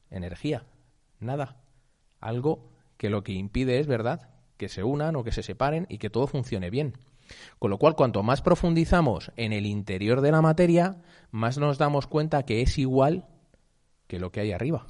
Energía 0.10 0.66
nada. 1.22 1.56
Algo 2.20 2.70
que 2.98 3.10
lo 3.10 3.24
que 3.24 3.34
impide 3.34 3.80
es, 3.80 3.88
¿verdad?, 3.88 4.30
que 4.58 4.70
se 4.70 4.84
unan 4.84 5.16
o 5.16 5.24
que 5.24 5.32
se 5.32 5.42
separen 5.42 5.88
y 5.90 5.98
que 5.98 6.10
todo 6.10 6.28
funcione 6.28 6.70
bien. 6.70 6.94
Con 7.58 7.72
lo 7.72 7.78
cual, 7.78 7.96
cuanto 7.96 8.22
más 8.22 8.42
profundizamos 8.42 9.32
en 9.38 9.54
el 9.54 9.66
interior 9.66 10.22
de 10.22 10.32
la 10.32 10.42
materia, 10.42 11.02
más 11.32 11.58
nos 11.58 11.78
damos 11.78 12.06
cuenta 12.06 12.44
que 12.44 12.62
es 12.62 12.78
igual 12.78 13.26
que 14.08 14.20
lo 14.20 14.32
que 14.32 14.42
hay 14.42 14.52
arriba. 14.52 14.86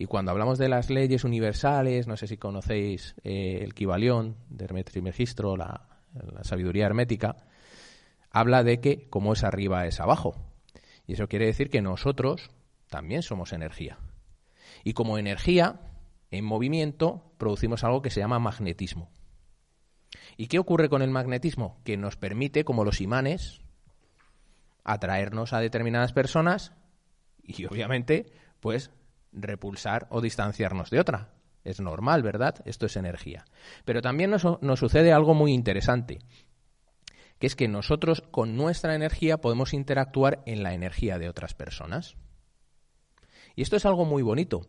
Y 0.00 0.06
cuando 0.06 0.30
hablamos 0.30 0.56
de 0.56 0.70
las 0.70 0.88
leyes 0.88 1.24
universales, 1.24 2.06
no 2.06 2.16
sé 2.16 2.26
si 2.26 2.38
conocéis 2.38 3.14
eh, 3.22 3.58
el 3.60 3.74
Kibalión 3.74 4.34
de 4.48 4.64
Hermes 4.64 4.86
Trismegisto, 4.86 5.58
la, 5.58 5.90
la 6.14 6.42
sabiduría 6.42 6.86
hermética, 6.86 7.36
habla 8.30 8.64
de 8.64 8.80
que 8.80 9.10
como 9.10 9.34
es 9.34 9.44
arriba 9.44 9.86
es 9.86 10.00
abajo. 10.00 10.36
Y 11.06 11.12
eso 11.12 11.28
quiere 11.28 11.44
decir 11.44 11.68
que 11.68 11.82
nosotros 11.82 12.50
también 12.88 13.20
somos 13.20 13.52
energía. 13.52 13.98
Y 14.84 14.94
como 14.94 15.18
energía, 15.18 15.82
en 16.30 16.46
movimiento, 16.46 17.34
producimos 17.36 17.84
algo 17.84 18.00
que 18.00 18.08
se 18.08 18.20
llama 18.20 18.38
magnetismo. 18.38 19.10
¿Y 20.38 20.46
qué 20.46 20.58
ocurre 20.58 20.88
con 20.88 21.02
el 21.02 21.10
magnetismo? 21.10 21.78
Que 21.84 21.98
nos 21.98 22.16
permite, 22.16 22.64
como 22.64 22.86
los 22.86 23.02
imanes, 23.02 23.60
atraernos 24.82 25.52
a 25.52 25.60
determinadas 25.60 26.14
personas 26.14 26.72
y 27.42 27.66
obviamente, 27.66 28.32
pues, 28.60 28.90
repulsar 29.32 30.06
o 30.10 30.20
distanciarnos 30.20 30.90
de 30.90 31.00
otra. 31.00 31.30
Es 31.64 31.80
normal, 31.80 32.22
¿verdad? 32.22 32.56
Esto 32.64 32.86
es 32.86 32.96
energía. 32.96 33.44
Pero 33.84 34.00
también 34.00 34.30
nos, 34.30 34.42
sucede 34.78 35.12
algo 35.12 35.34
muy 35.34 35.52
interesante, 35.52 36.18
que 37.38 37.46
es 37.46 37.56
que 37.56 37.68
nosotros 37.68 38.22
con 38.30 38.56
nuestra 38.56 38.94
energía 38.94 39.40
podemos 39.40 39.74
interactuar 39.74 40.42
en 40.46 40.62
la 40.62 40.74
energía 40.74 41.18
de 41.18 41.28
otras 41.28 41.54
personas. 41.54 42.16
Y 43.56 43.62
esto 43.62 43.76
es 43.76 43.84
algo 43.84 44.04
muy 44.04 44.22
bonito, 44.22 44.62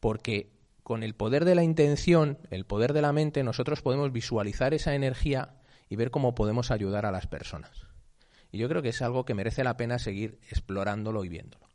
porque 0.00 0.52
con 0.82 1.02
el 1.02 1.14
poder 1.14 1.44
de 1.44 1.54
la 1.54 1.62
intención, 1.62 2.38
el 2.50 2.64
poder 2.64 2.94
de 2.94 3.02
la 3.02 3.12
mente, 3.12 3.42
nosotros 3.42 3.82
podemos 3.82 4.10
visualizar 4.10 4.72
esa 4.72 4.94
energía 4.94 5.56
y 5.90 5.96
ver 5.96 6.10
cómo 6.10 6.34
podemos 6.34 6.70
ayudar 6.70 7.04
a 7.04 7.12
las 7.12 7.26
personas. 7.26 7.86
Y 8.50 8.58
yo 8.58 8.68
creo 8.70 8.80
que 8.80 8.88
es 8.88 9.02
algo 9.02 9.26
que 9.26 9.34
merece 9.34 9.64
la 9.64 9.76
pena 9.76 9.98
seguir 9.98 10.38
explorándolo 10.50 11.24
y 11.24 11.28
viéndolo. 11.28 11.67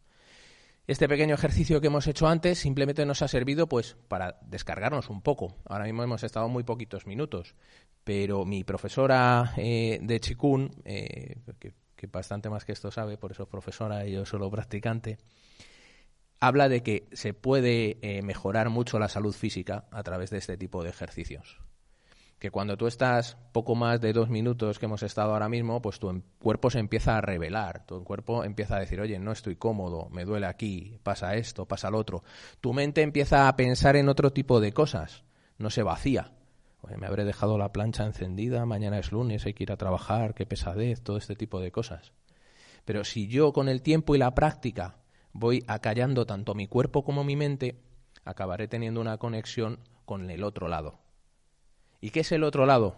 Este 0.86 1.08
pequeño 1.08 1.36
ejercicio 1.36 1.80
que 1.80 1.88
hemos 1.88 2.08
hecho 2.08 2.28
antes 2.28 2.60
simplemente 2.60 3.06
nos 3.06 3.22
ha 3.22 3.30
servido 3.30 3.70
pues 3.70 3.96
para 4.10 4.38
descargarnos 4.42 5.10
un 5.10 5.22
poco. 5.22 5.56
Ahora 5.64 5.86
mismo 5.86 6.04
hemos 6.04 6.24
estado 6.24 6.50
muy 6.50 6.64
poquitos 6.64 7.08
minutos, 7.08 7.56
pero 8.04 8.44
mi 8.44 8.66
profesora 8.66 9.54
eh, 9.56 10.00
de 10.02 10.20
Chikun, 10.20 10.72
eh, 10.84 11.38
que, 11.58 11.74
bastante 12.08 12.50
más 12.50 12.66
que 12.66 12.74
esto 12.74 12.92
sabe, 12.92 13.18
por 13.18 13.32
eso 13.32 13.48
profesora 13.48 14.06
y 14.06 14.12
yo 14.12 14.26
solo 14.26 14.52
practicante, 14.52 15.20
habla 16.42 16.68
de 16.68 16.84
que 16.84 17.08
se 17.14 17.34
puede 17.34 17.98
eh, 18.02 18.22
mejorar 18.22 18.70
mucho 18.70 19.00
la 19.00 19.08
salud 19.08 19.34
física 19.34 19.86
a 19.90 20.04
través 20.04 20.32
de 20.32 20.40
este 20.40 20.58
tipo 20.58 20.84
de 20.84 20.90
ejercicios 20.90 21.62
que 22.44 22.52
cuando 22.52 22.76
tú 22.76 22.88
estás 22.88 23.38
poco 23.54 23.74
más 23.74 24.02
de 24.02 24.12
dos 24.12 24.28
minutos 24.28 24.78
que 24.78 24.88
hemos 24.88 25.02
estado 25.02 25.32
ahora 25.32 25.48
mismo, 25.48 25.82
pues 25.82 25.98
tu 25.98 26.10
em, 26.10 26.24
cuerpo 26.40 26.70
se 26.70 26.80
empieza 26.80 27.16
a 27.16 27.22
revelar, 27.22 27.86
tu 27.86 28.04
cuerpo 28.04 28.44
empieza 28.44 28.76
a 28.76 28.80
decir, 28.82 29.00
oye, 29.00 29.18
no 29.18 29.32
estoy 29.32 29.56
cómodo, 29.56 30.10
me 30.10 30.26
duele 30.26 30.46
aquí, 30.46 31.00
pasa 31.04 31.36
esto, 31.36 31.66
pasa 31.66 31.90
lo 31.90 32.00
otro. 32.00 32.26
Tu 32.60 32.74
mente 32.74 33.02
empieza 33.02 33.48
a 33.48 33.56
pensar 33.56 33.96
en 33.96 34.10
otro 34.10 34.34
tipo 34.34 34.60
de 34.60 34.74
cosas, 34.74 35.24
no 35.58 35.70
se 35.70 35.84
vacía. 35.84 36.34
Me 36.98 37.08
habré 37.08 37.24
dejado 37.24 37.58
la 37.58 37.72
plancha 37.72 38.04
encendida, 38.04 38.66
mañana 38.66 39.00
es 39.00 39.14
lunes, 39.14 39.46
hay 39.46 39.54
que 39.54 39.64
ir 39.64 39.72
a 39.72 39.78
trabajar, 39.78 40.34
qué 40.34 40.46
pesadez, 40.46 41.02
todo 41.02 41.16
este 41.16 41.38
tipo 41.38 41.62
de 41.62 41.72
cosas. 41.72 42.12
Pero 42.84 43.06
si 43.06 43.30
yo 43.30 43.54
con 43.54 43.70
el 43.70 43.82
tiempo 43.82 44.16
y 44.16 44.18
la 44.18 44.36
práctica 44.36 44.98
voy 45.32 45.64
acallando 45.68 46.26
tanto 46.26 46.56
mi 46.56 46.68
cuerpo 46.68 47.06
como 47.06 47.24
mi 47.24 47.38
mente, 47.38 47.80
acabaré 48.26 48.68
teniendo 48.68 49.00
una 49.00 49.18
conexión 49.18 49.80
con 50.04 50.30
el 50.30 50.44
otro 50.44 50.68
lado, 50.68 51.03
¿Y 52.04 52.10
qué 52.10 52.20
es 52.20 52.34
el 52.34 52.44
otro 52.44 52.66
lado? 52.66 52.98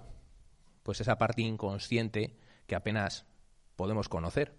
Pues 0.82 1.00
esa 1.00 1.20
parte 1.20 1.44
inconsciente 1.44 2.36
que 2.66 2.74
apenas 2.74 3.28
podemos 3.76 4.10
conocer 4.10 4.56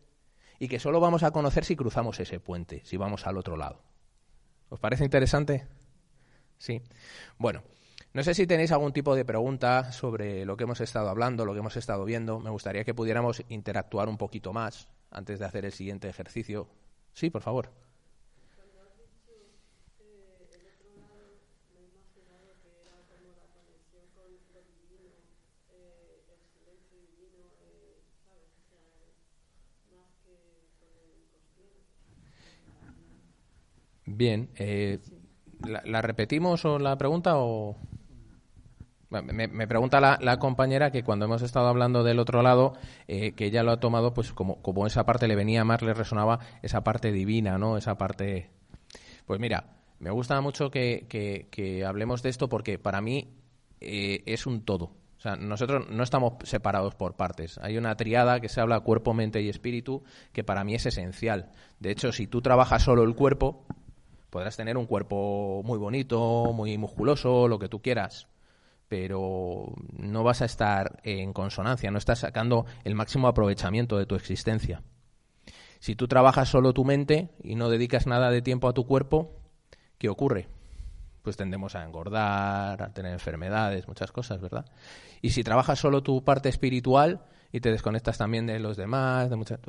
y 0.61 0.69
que 0.69 0.79
solo 0.79 1.01
vamos 1.01 1.25
a 1.25 1.33
conocer 1.33 1.65
si 1.65 1.75
cruzamos 1.75 2.21
ese 2.21 2.39
puente, 2.39 2.81
si 2.85 2.97
vamos 2.97 3.27
al 3.27 3.39
otro 3.39 3.57
lado. 3.57 3.83
¿Os 4.69 4.79
parece 4.79 5.03
interesante? 5.03 5.67
Sí. 6.59 6.81
Bueno, 7.39 7.65
no 8.13 8.23
sé 8.23 8.35
si 8.35 8.47
tenéis 8.47 8.71
algún 8.71 8.93
tipo 8.93 9.17
de 9.17 9.25
pregunta 9.25 9.91
sobre 9.91 10.45
lo 10.45 10.57
que 10.57 10.63
hemos 10.63 10.81
estado 10.81 11.09
hablando, 11.09 11.45
lo 11.45 11.53
que 11.53 11.59
hemos 11.59 11.77
estado 11.77 12.05
viendo. 12.05 12.39
Me 12.39 12.51
gustaría 12.51 12.85
que 12.85 12.95
pudiéramos 12.95 13.43
interactuar 13.49 14.09
un 14.09 14.17
poquito 14.17 14.53
más 14.53 14.87
antes 15.11 15.41
de 15.41 15.45
hacer 15.45 15.65
el 15.65 15.73
siguiente 15.73 16.09
ejercicio. 16.09 16.69
Sí, 17.15 17.31
por 17.31 17.43
favor. 17.43 17.73
Bien, 34.17 34.49
eh, 34.57 34.99
¿la, 35.63 36.01
repetimos 36.01 36.65
o 36.65 36.79
la 36.79 36.97
pregunta 36.97 37.37
o...? 37.37 37.77
Me, 39.11 39.69
pregunta 39.69 40.01
la, 40.01 40.39
compañera 40.39 40.91
que 40.91 41.05
cuando 41.05 41.27
hemos 41.27 41.43
estado 41.43 41.69
hablando 41.69 42.03
del 42.03 42.19
otro 42.19 42.43
lado, 42.43 42.73
eh, 43.09 43.33
que 43.33 43.45
ella 43.45 43.63
lo 43.63 43.73
ha 43.73 43.81
tomado, 43.81 44.15
pues 44.15 44.33
como, 44.33 44.61
como 44.63 44.87
esa 44.87 45.05
parte 45.05 45.29
le 45.29 45.37
venía 45.37 45.65
más, 45.65 45.83
le 45.83 45.95
resonaba 45.95 46.41
esa 46.63 46.83
parte 46.83 47.13
divina, 47.13 47.59
¿no? 47.59 47.77
Esa 47.77 47.99
parte... 47.99 48.51
Pues 49.27 49.39
mira, 49.39 49.77
me 50.01 50.11
gusta 50.11 50.41
mucho 50.41 50.71
que, 50.71 51.07
que, 51.51 51.85
hablemos 51.85 52.23
de 52.23 52.31
esto 52.31 52.49
porque 52.49 52.79
para 52.79 53.01
mí 53.01 53.35
eh, 53.81 54.23
es 54.27 54.47
un 54.47 54.65
todo. 54.65 54.93
O 55.19 55.21
sea, 55.21 55.37
nosotros 55.37 55.89
no 55.91 56.03
estamos 56.03 56.35
separados 56.43 56.95
por 56.95 57.17
partes. 57.17 57.59
Hay 57.59 57.77
una 57.79 57.97
triada 57.97 58.41
que 58.41 58.49
se 58.49 58.61
habla 58.61 58.81
cuerpo, 58.81 59.15
mente 59.15 59.41
y 59.41 59.49
espíritu 59.49 60.05
que 60.33 60.43
para 60.43 60.65
mí 60.65 60.75
es 60.75 60.87
esencial. 60.87 61.53
De 61.81 61.91
hecho, 61.91 62.13
si 62.13 62.27
tú 62.27 62.43
trabajas 62.43 62.83
solo 62.83 63.03
el 63.03 63.15
cuerpo, 63.15 63.67
podrás 64.37 64.55
tener 64.55 64.77
un 64.77 64.85
cuerpo 64.85 65.63
muy 65.65 65.79
bonito, 65.79 66.53
muy 66.53 66.77
musculoso, 66.77 67.49
lo 67.49 67.59
que 67.59 67.71
tú 67.71 67.81
quieras, 67.81 68.29
pero 68.87 69.73
no 69.97 70.25
vas 70.25 70.43
a 70.43 70.45
estar 70.45 71.01
en 71.05 71.33
consonancia, 71.33 71.91
no 71.91 71.97
estás 71.97 72.19
sacando 72.19 72.67
el 72.85 72.95
máximo 72.95 73.29
aprovechamiento 73.29 73.97
de 73.97 74.05
tu 74.05 74.15
existencia. 74.15 74.83
Si 75.79 75.97
tú 75.97 76.07
trabajas 76.07 76.51
solo 76.51 76.75
tu 76.75 76.85
mente 76.85 77.31
y 77.43 77.55
no 77.55 77.71
dedicas 77.71 78.07
nada 78.07 78.31
de 78.31 78.43
tiempo 78.43 78.69
a 78.69 78.75
tu 78.75 78.87
cuerpo, 78.87 79.41
¿qué 79.97 80.11
ocurre? 80.11 80.49
Pues 81.23 81.39
tendemos 81.39 81.75
a 81.75 81.83
engordar, 81.83 82.83
a 82.83 82.93
tener 82.93 83.15
enfermedades, 83.15 83.89
muchas 83.89 84.13
cosas, 84.13 84.43
¿verdad? 84.43 84.67
Y 85.23 85.31
si 85.31 85.45
trabajas 85.45 85.79
solo 85.79 86.03
tu 86.03 86.25
parte 86.25 86.51
espiritual 86.51 87.25
y 87.53 87.61
te 87.61 87.71
desconectas 87.71 88.19
también 88.19 88.45
de 88.45 88.61
los 88.61 88.77
demás, 88.77 89.31
de 89.31 89.37
muchas, 89.37 89.61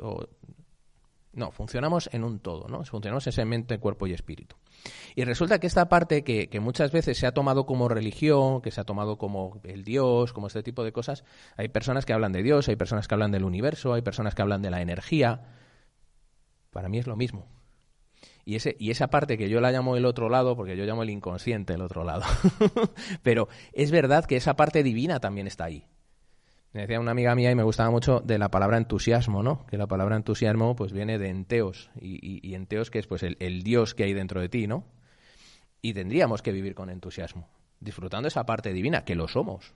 no, 1.38 1.52
funcionamos 1.52 2.10
en 2.12 2.24
un 2.24 2.40
todo, 2.40 2.68
¿no? 2.68 2.84
Funcionamos 2.84 3.26
ese 3.26 3.44
mente, 3.44 3.78
cuerpo 3.78 4.06
y 4.06 4.12
espíritu. 4.12 4.56
Y 5.14 5.24
resulta 5.24 5.58
que 5.58 5.66
esta 5.66 5.88
parte 5.88 6.24
que, 6.24 6.48
que, 6.48 6.60
muchas 6.60 6.92
veces 6.92 7.16
se 7.16 7.26
ha 7.26 7.32
tomado 7.32 7.64
como 7.64 7.88
religión, 7.88 8.60
que 8.60 8.70
se 8.70 8.80
ha 8.80 8.84
tomado 8.84 9.16
como 9.16 9.60
el 9.64 9.84
Dios, 9.84 10.32
como 10.32 10.48
este 10.48 10.62
tipo 10.62 10.84
de 10.84 10.92
cosas, 10.92 11.24
hay 11.56 11.68
personas 11.68 12.04
que 12.04 12.12
hablan 12.12 12.32
de 12.32 12.42
Dios, 12.42 12.68
hay 12.68 12.76
personas 12.76 13.08
que 13.08 13.14
hablan 13.14 13.30
del 13.30 13.44
universo, 13.44 13.94
hay 13.94 14.02
personas 14.02 14.34
que 14.34 14.42
hablan 14.42 14.62
de 14.62 14.70
la 14.70 14.82
energía. 14.82 15.42
Para 16.70 16.88
mí 16.88 16.98
es 16.98 17.06
lo 17.06 17.16
mismo. 17.16 17.46
Y, 18.44 18.56
ese, 18.56 18.76
y 18.78 18.90
esa 18.90 19.08
parte 19.08 19.36
que 19.36 19.48
yo 19.48 19.60
la 19.60 19.70
llamo 19.70 19.96
el 19.96 20.06
otro 20.06 20.28
lado, 20.28 20.56
porque 20.56 20.76
yo 20.76 20.84
llamo 20.84 21.02
el 21.02 21.10
inconsciente 21.10 21.74
el 21.74 21.82
otro 21.82 22.02
lado, 22.02 22.24
pero 23.22 23.48
es 23.72 23.90
verdad 23.90 24.24
que 24.24 24.36
esa 24.36 24.56
parte 24.56 24.82
divina 24.82 25.20
también 25.20 25.46
está 25.46 25.64
ahí. 25.64 25.86
Me 26.78 26.82
decía 26.82 27.00
una 27.00 27.10
amiga 27.10 27.34
mía 27.34 27.50
y 27.50 27.56
me 27.56 27.64
gustaba 27.64 27.90
mucho 27.90 28.20
de 28.20 28.38
la 28.38 28.52
palabra 28.52 28.76
entusiasmo, 28.76 29.42
¿no? 29.42 29.66
Que 29.66 29.76
la 29.76 29.88
palabra 29.88 30.14
entusiasmo 30.14 30.76
pues 30.76 30.92
viene 30.92 31.18
de 31.18 31.28
enteos 31.28 31.90
y, 32.00 32.54
enteos 32.54 32.92
que 32.92 33.00
es 33.00 33.08
pues 33.08 33.24
el, 33.24 33.62
Dios 33.64 33.96
que 33.96 34.04
hay 34.04 34.12
dentro 34.12 34.40
de 34.40 34.48
ti, 34.48 34.68
¿no? 34.68 34.84
Y 35.82 35.92
tendríamos 35.92 36.40
que 36.40 36.52
vivir 36.52 36.76
con 36.76 36.88
entusiasmo, 36.88 37.48
disfrutando 37.80 38.28
esa 38.28 38.46
parte 38.46 38.72
divina, 38.72 39.04
que 39.04 39.16
lo 39.16 39.26
somos. 39.26 39.74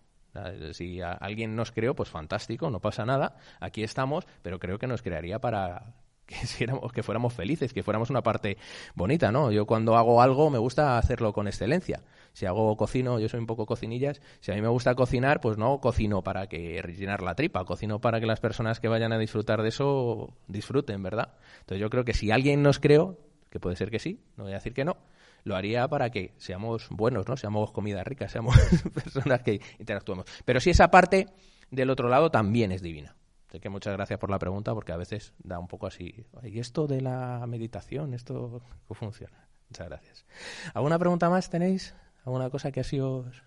Si 0.75 1.01
alguien 1.01 1.57
nos 1.57 1.73
creó, 1.73 1.97
pues 1.97 2.09
fantástico, 2.09 2.71
no 2.71 2.79
pasa 2.79 3.05
nada, 3.05 3.37
aquí 3.59 3.83
estamos, 3.83 4.25
pero 4.43 4.61
creo 4.61 4.79
que 4.79 4.87
nos 4.87 5.03
crearía 5.03 5.41
para 5.41 5.97
que, 6.33 6.67
que 6.95 7.03
fuéramos 7.03 7.33
felices, 7.33 7.73
que 7.73 7.83
fuéramos 7.83 8.11
una 8.11 8.23
parte 8.23 8.57
bonita, 8.95 9.33
¿no? 9.33 9.51
Yo 9.51 9.67
cuando 9.67 9.97
hago 9.97 10.23
algo 10.23 10.51
me 10.51 10.59
gusta 10.59 10.99
hacerlo 10.99 11.33
con 11.33 11.47
excelencia. 11.47 12.03
Si 12.33 12.47
hago 12.47 12.77
cocino, 12.77 13.19
yo 13.19 13.29
soy 13.29 13.41
un 13.41 13.47
poco 13.47 13.67
cocinillas, 13.67 14.23
si 14.41 14.53
a 14.53 14.55
mí 14.55 14.63
me 14.63 14.69
gusta 14.69 14.95
cocinar, 14.95 15.41
pues 15.41 15.59
no 15.59 15.81
cocino 15.81 16.23
para 16.23 16.47
que 16.47 16.81
rellenar 16.81 17.23
la 17.23 17.35
tripa, 17.35 17.65
cocino 17.65 18.01
para 18.01 18.21
que 18.21 18.27
las 18.27 18.41
personas 18.41 18.81
que 18.81 18.89
vayan 18.89 19.13
a 19.13 19.19
disfrutar 19.19 19.63
de 19.63 19.69
eso 19.69 20.35
disfruten, 20.49 21.03
¿verdad? 21.03 21.35
Entonces 21.61 21.81
yo 21.81 21.91
creo 21.91 22.05
que 22.05 22.15
si 22.15 22.31
alguien 22.31 22.63
nos 22.63 22.79
creó, 22.79 23.19
que 23.51 23.61
puede 23.61 23.77
ser 23.77 23.91
que 23.91 23.99
sí, 23.99 24.21
no 24.37 24.45
voy 24.45 24.53
a 24.53 24.57
decir 24.57 24.73
que 24.73 24.85
no, 24.85 24.97
lo 25.45 25.57
haría 25.57 25.87
para 25.89 26.11
que 26.11 26.33
seamos 26.39 26.89
buenos, 26.89 27.29
¿no? 27.29 27.37
Seamos 27.37 27.71
comida 27.71 28.03
rica, 28.03 28.29
seamos 28.29 28.57
personas 28.95 29.43
que 29.43 29.61
interactuemos. 29.79 30.25
Pero 30.47 30.59
si 30.61 30.71
esa 30.71 30.91
parte 30.91 31.27
del 31.71 31.91
otro 31.91 32.09
lado 32.09 32.31
también 32.31 32.73
es 32.73 32.81
divina 32.81 33.15
que 33.61 33.69
muchas 33.69 33.93
gracias 33.95 34.19
por 34.19 34.31
la 34.31 34.39
pregunta 34.39 34.75
porque 34.75 34.93
a 34.93 34.97
veces 34.97 35.35
da 35.39 35.59
un 35.59 35.69
poco 35.69 35.87
así. 35.87 36.27
¿Y 36.43 36.59
esto 36.59 36.87
de 36.87 37.01
la 37.01 37.45
meditación? 37.47 38.15
¿Esto 38.15 38.63
cómo 38.87 38.99
funciona? 38.99 39.49
Muchas 39.69 39.89
gracias. 39.89 40.27
¿Alguna 40.75 40.99
pregunta 40.99 41.29
más 41.31 41.51
tenéis? 41.51 41.95
¿Alguna 42.25 42.51
cosa 42.51 42.73
que 42.73 42.81
así 42.81 43.01
os 43.01 43.43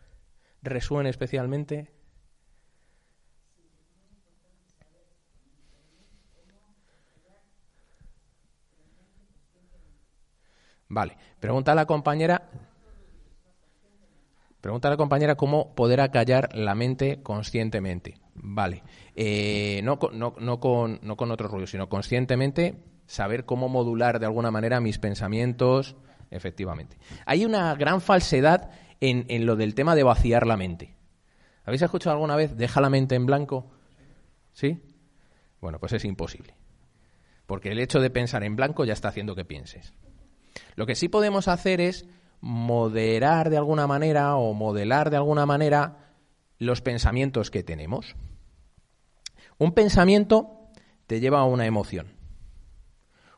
resuene 0.61 1.09
especialmente? 1.09 1.91
Vale. 10.87 11.17
Pregunta 11.39 11.71
a 11.71 11.75
la 11.75 11.85
compañera. 11.85 12.49
Pregunta 14.61 14.87
a 14.87 14.91
la 14.91 14.97
compañera 14.97 15.35
cómo 15.35 15.75
poder 15.75 16.01
acallar 16.01 16.55
la 16.55 16.75
mente 16.75 17.21
conscientemente. 17.21 18.24
Vale. 18.36 18.84
Eh, 19.15 19.82
no, 19.84 19.98
con- 19.98 20.19
no, 20.19 20.36
no 20.39 20.60
con, 20.60 21.00
no 21.02 21.15
con 21.17 21.32
otros 21.32 21.52
ruidos, 21.52 21.71
sino 21.71 21.89
conscientemente 21.89 22.84
saber 23.08 23.45
cómo 23.45 23.69
modular 23.69 24.19
de 24.19 24.26
alguna 24.26 24.52
manera 24.52 24.80
mis 24.82 25.00
pensamientos, 25.00 25.95
efectivamente. 26.32 26.98
Hay 27.26 27.45
una 27.45 27.74
gran 27.76 28.02
falsedad 28.02 28.71
en, 29.00 29.26
en 29.30 29.45
lo 29.45 29.56
del 29.56 29.74
tema 29.76 29.95
de 29.95 30.04
vaciar 30.04 30.45
la 30.48 30.58
mente. 30.58 30.95
¿Habéis 31.65 31.82
escuchado 31.82 32.13
alguna 32.13 32.36
vez 32.36 32.56
deja 32.58 32.82
la 32.82 32.89
mente 32.89 33.15
en 33.15 33.26
blanco? 33.26 33.71
¿Sí? 34.54 34.82
Bueno, 35.62 35.80
pues 35.80 35.93
es 35.93 36.06
imposible. 36.06 36.56
Porque 37.45 37.71
el 37.71 37.80
hecho 37.80 38.00
de 38.00 38.10
pensar 38.10 38.43
en 38.43 38.56
blanco 38.56 38.86
ya 38.86 38.93
está 38.93 39.10
haciendo 39.10 39.36
que 39.36 39.45
pienses. 39.45 39.93
Lo 40.76 40.86
que 40.86 40.95
sí 40.95 41.10
podemos 41.10 41.48
hacer 41.48 41.80
es 41.82 42.06
moderar 42.41 43.50
de 43.50 43.58
alguna 43.58 43.88
manera 43.88 44.36
o 44.36 44.54
modelar 44.54 45.10
de 45.10 45.17
alguna 45.17 45.45
manera 45.45 46.04
los 46.59 46.81
pensamientos 46.81 47.51
que 47.51 47.63
tenemos. 47.63 48.15
Un 49.57 49.73
pensamiento 49.73 50.69
te 51.07 51.19
lleva 51.19 51.39
a 51.39 51.45
una 51.45 51.65
emoción. 51.65 52.13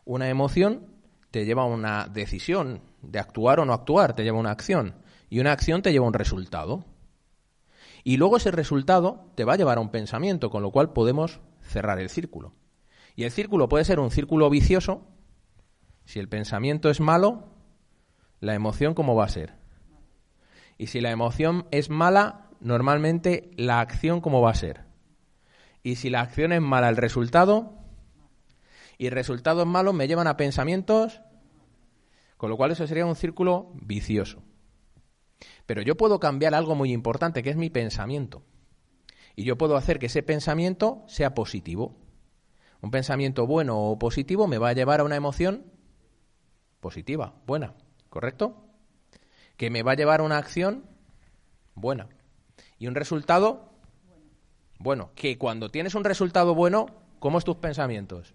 Una 0.05 0.29
emoción 0.29 0.87
te 1.31 1.45
lleva 1.45 1.63
a 1.63 1.67
una 1.67 2.07
decisión 2.07 2.81
de 3.01 3.19
actuar 3.19 3.59
o 3.59 3.65
no 3.65 3.73
actuar, 3.73 4.15
te 4.15 4.23
lleva 4.23 4.37
a 4.37 4.41
una 4.41 4.51
acción. 4.51 4.95
Y 5.29 5.39
una 5.39 5.51
acción 5.51 5.81
te 5.81 5.91
lleva 5.91 6.05
a 6.05 6.09
un 6.09 6.13
resultado. 6.13 6.85
Y 8.03 8.17
luego 8.17 8.37
ese 8.37 8.51
resultado 8.51 9.31
te 9.35 9.43
va 9.43 9.53
a 9.53 9.57
llevar 9.57 9.77
a 9.77 9.81
un 9.81 9.89
pensamiento, 9.89 10.49
con 10.49 10.63
lo 10.63 10.71
cual 10.71 10.93
podemos 10.93 11.41
cerrar 11.61 11.99
el 11.99 12.09
círculo. 12.09 12.53
Y 13.15 13.23
el 13.23 13.31
círculo 13.31 13.67
puede 13.67 13.83
ser 13.83 13.99
un 13.99 14.11
círculo 14.11 14.49
vicioso. 14.49 15.07
Si 16.05 16.19
el 16.19 16.29
pensamiento 16.29 16.89
es 16.89 17.01
malo, 17.01 17.49
la 18.39 18.53
emoción 18.53 18.93
cómo 18.93 19.15
va 19.15 19.25
a 19.25 19.29
ser. 19.29 19.55
Y 20.77 20.87
si 20.87 21.01
la 21.01 21.11
emoción 21.11 21.67
es 21.71 21.89
mala, 21.89 22.46
normalmente 22.59 23.51
la 23.55 23.79
acción 23.79 24.21
cómo 24.21 24.41
va 24.41 24.51
a 24.51 24.55
ser. 24.55 24.85
Y 25.83 25.95
si 25.95 26.09
la 26.09 26.21
acción 26.21 26.51
es 26.51 26.61
mala, 26.61 26.89
el 26.89 26.97
resultado 26.97 27.77
y 28.97 29.09
resultados 29.09 29.65
malos 29.65 29.93
me 29.93 30.07
llevan 30.07 30.27
a 30.27 30.37
pensamientos, 30.37 31.21
con 32.37 32.49
lo 32.49 32.57
cual 32.57 32.71
eso 32.71 32.87
sería 32.87 33.05
un 33.05 33.15
círculo 33.15 33.71
vicioso. 33.73 34.43
Pero 35.65 35.81
yo 35.81 35.95
puedo 35.95 36.19
cambiar 36.19 36.55
algo 36.55 36.75
muy 36.75 36.91
importante, 36.91 37.43
que 37.43 37.49
es 37.49 37.57
mi 37.57 37.69
pensamiento. 37.69 38.43
Y 39.35 39.43
yo 39.43 39.57
puedo 39.57 39.75
hacer 39.75 39.99
que 39.99 40.07
ese 40.07 40.23
pensamiento 40.23 41.03
sea 41.07 41.35
positivo. 41.35 41.95
Un 42.81 42.91
pensamiento 42.91 43.45
bueno 43.45 43.79
o 43.79 43.99
positivo 43.99 44.47
me 44.47 44.57
va 44.57 44.69
a 44.69 44.73
llevar 44.73 44.99
a 44.99 45.03
una 45.03 45.15
emoción 45.15 45.71
positiva, 46.79 47.35
buena, 47.45 47.75
¿correcto? 48.09 48.65
Que 49.57 49.69
me 49.69 49.83
va 49.83 49.91
a 49.91 49.95
llevar 49.95 50.21
a 50.21 50.23
una 50.23 50.37
acción 50.37 50.85
buena. 51.75 52.09
Y 52.79 52.87
un 52.87 52.95
resultado 52.95 53.67
bueno. 54.79 55.11
Que 55.15 55.37
cuando 55.37 55.69
tienes 55.69 55.95
un 55.95 56.03
resultado 56.03 56.53
bueno, 56.55 56.87
¿cómo 57.19 57.37
es 57.37 57.43
tus 57.43 57.57
pensamientos? 57.57 58.33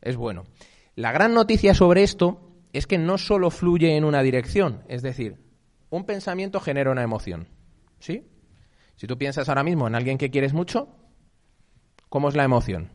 Es 0.00 0.16
bueno. 0.16 0.44
La 0.96 1.12
gran 1.12 1.34
noticia 1.34 1.74
sobre 1.74 2.02
esto 2.02 2.52
es 2.72 2.86
que 2.86 2.98
no 2.98 3.18
solo 3.18 3.50
fluye 3.50 3.96
en 3.96 4.04
una 4.04 4.22
dirección, 4.22 4.82
es 4.88 5.02
decir, 5.02 5.38
un 5.90 6.04
pensamiento 6.04 6.60
genera 6.60 6.90
una 6.90 7.02
emoción, 7.02 7.48
¿sí? 8.00 8.26
Si 8.96 9.06
tú 9.06 9.16
piensas 9.16 9.48
ahora 9.48 9.62
mismo 9.62 9.86
en 9.86 9.94
alguien 9.94 10.18
que 10.18 10.30
quieres 10.30 10.52
mucho, 10.52 10.88
¿cómo 12.08 12.28
es 12.28 12.34
la 12.34 12.44
emoción? 12.44 12.90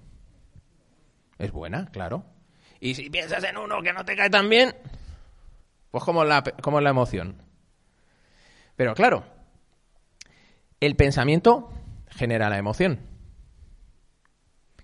Es 1.37 1.51
buena, 1.51 1.89
claro. 1.91 2.25
Y 2.79 2.95
si 2.95 3.09
piensas 3.09 3.43
en 3.43 3.57
uno 3.57 3.81
que 3.81 3.93
no 3.93 4.03
te 4.05 4.15
cae 4.15 4.29
tan 4.29 4.49
bien, 4.49 4.75
pues 5.91 6.03
¿cómo 6.03 6.23
es 6.23 6.29
la, 6.29 6.43
cómo 6.61 6.79
es 6.79 6.83
la 6.83 6.89
emoción? 6.89 7.41
Pero 8.79 8.95
claro, 8.95 9.25
el 10.79 10.95
pensamiento 10.95 11.69
genera 12.07 12.49
la 12.49 12.57
emoción. 12.57 13.01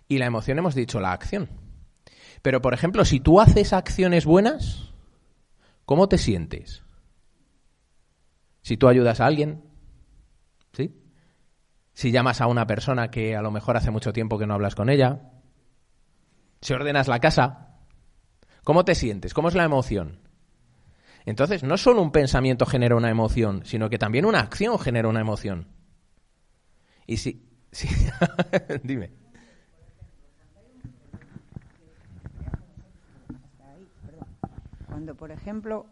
Y 0.10 0.18
la 0.18 0.26
emoción 0.26 0.60
hemos 0.60 0.76
dicho 0.76 1.00
la 1.00 1.14
acción. 1.14 1.48
Pero, 2.42 2.62
por 2.62 2.74
ejemplo, 2.74 3.06
si 3.06 3.22
tú 3.22 3.40
haces 3.40 3.72
acciones 3.72 4.26
buenas, 4.26 4.92
¿cómo 5.86 6.10
te 6.10 6.18
sientes? 6.18 6.84
Si 8.64 8.76
tú 8.76 8.90
ayudas 8.90 9.22
a 9.22 9.28
alguien, 9.28 9.64
¿sí? 10.74 11.02
Si 11.94 12.12
llamas 12.12 12.42
a 12.42 12.48
una 12.48 12.68
persona 12.68 13.10
que 13.10 13.38
a 13.38 13.42
lo 13.42 13.50
mejor 13.50 13.78
hace 13.78 13.92
mucho 13.92 14.12
tiempo 14.12 14.38
que 14.38 14.46
no 14.46 14.56
hablas 14.56 14.76
con 14.76 14.90
ella, 14.90 15.32
si 16.60 16.74
ordenas 16.74 17.08
la 17.08 17.22
casa, 17.22 17.78
¿cómo 18.66 18.84
te 18.84 18.94
sientes? 18.94 19.34
¿Cómo 19.34 19.48
es 19.48 19.56
la 19.56 19.64
emoción? 19.64 20.25
Entonces, 21.26 21.64
no 21.64 21.78
solo 21.78 22.02
un 22.02 22.12
pensamiento 22.12 22.66
genera 22.66 22.96
una 22.96 23.10
emoción, 23.10 23.66
sino 23.66 23.90
que 23.90 23.98
también 23.98 24.26
una 24.26 24.40
acción 24.40 24.78
genera 24.78 25.08
una 25.08 25.22
emoción. 25.22 25.68
Y 27.08 27.18
si... 27.18 27.42
si 27.72 27.88
dime. 28.84 29.12
Cuando, 34.88 35.16
por 35.16 35.32
ejemplo, 35.32 35.88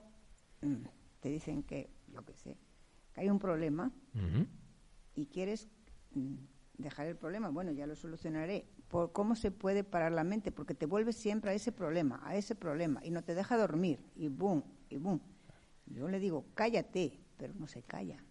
mm, 0.62 0.86
te 1.20 1.30
dicen 1.30 1.64
que, 1.64 1.90
yo 2.08 2.24
qué 2.24 2.34
sé, 2.34 2.58
que 3.14 3.22
hay 3.22 3.30
un 3.30 3.40
problema 3.40 3.92
y 5.16 5.26
quieres 5.26 5.68
mm, 6.14 6.36
dejar 6.78 7.08
el 7.08 7.16
problema, 7.16 7.50
bueno, 7.50 7.72
ya 7.72 7.88
lo 7.88 7.96
solucionaré. 7.96 8.66
Por 8.88 9.12
¿Cómo 9.12 9.36
se 9.36 9.52
puede 9.52 9.84
parar 9.84 10.12
la 10.12 10.24
mente? 10.24 10.52
Porque 10.52 10.74
te 10.74 10.86
vuelves 10.86 11.16
siempre 11.16 11.52
a 11.52 11.54
ese 11.54 11.72
problema, 11.72 12.22
a 12.24 12.36
ese 12.36 12.56
problema, 12.56 13.02
y 13.04 13.12
no 13.12 13.24
te 13.24 13.36
deja 13.36 13.58
dormir, 13.58 14.00
y 14.16 14.30
boom, 14.30 14.64
y 14.94 14.98
boom. 14.98 15.20
Yo 15.88 16.08
le 16.08 16.20
digo, 16.20 16.46
cállate, 16.54 17.20
pero 17.38 17.54
no 17.56 17.68
se 17.68 17.82
calla. 17.84 18.24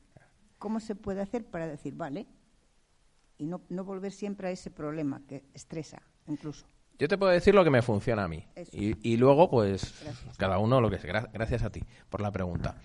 ¿Cómo 0.59 0.81
se 0.81 0.95
puede 0.95 1.21
hacer 1.21 1.45
para 1.45 1.67
decir, 1.67 1.95
vale, 1.95 2.27
y 3.39 3.47
no, 3.47 3.61
no 3.69 3.85
volver 3.85 4.13
siempre 4.13 4.49
a 4.49 4.51
ese 4.51 4.71
problema 4.71 5.21
que 5.29 5.45
estresa, 5.55 6.01
incluso? 6.29 6.65
Yo 6.99 7.09
te 7.09 7.19
puedo 7.19 7.33
decir 7.33 7.55
lo 7.55 7.65
que 7.65 7.71
me 7.71 7.83
funciona 7.83 8.25
a 8.25 8.29
mí. 8.29 8.47
Y, 8.71 8.97
y 9.13 9.17
luego, 9.17 9.51
pues, 9.51 10.01
Gracias. 10.05 10.37
cada 10.39 10.59
uno 10.59 10.81
lo 10.81 10.89
que 10.89 10.99
sea. 10.99 11.13
Gra- 11.13 11.31
Gracias 11.33 11.63
a 11.65 11.71
ti 11.71 11.83
por 12.09 12.21
la 12.21 12.31
pregunta. 12.31 12.77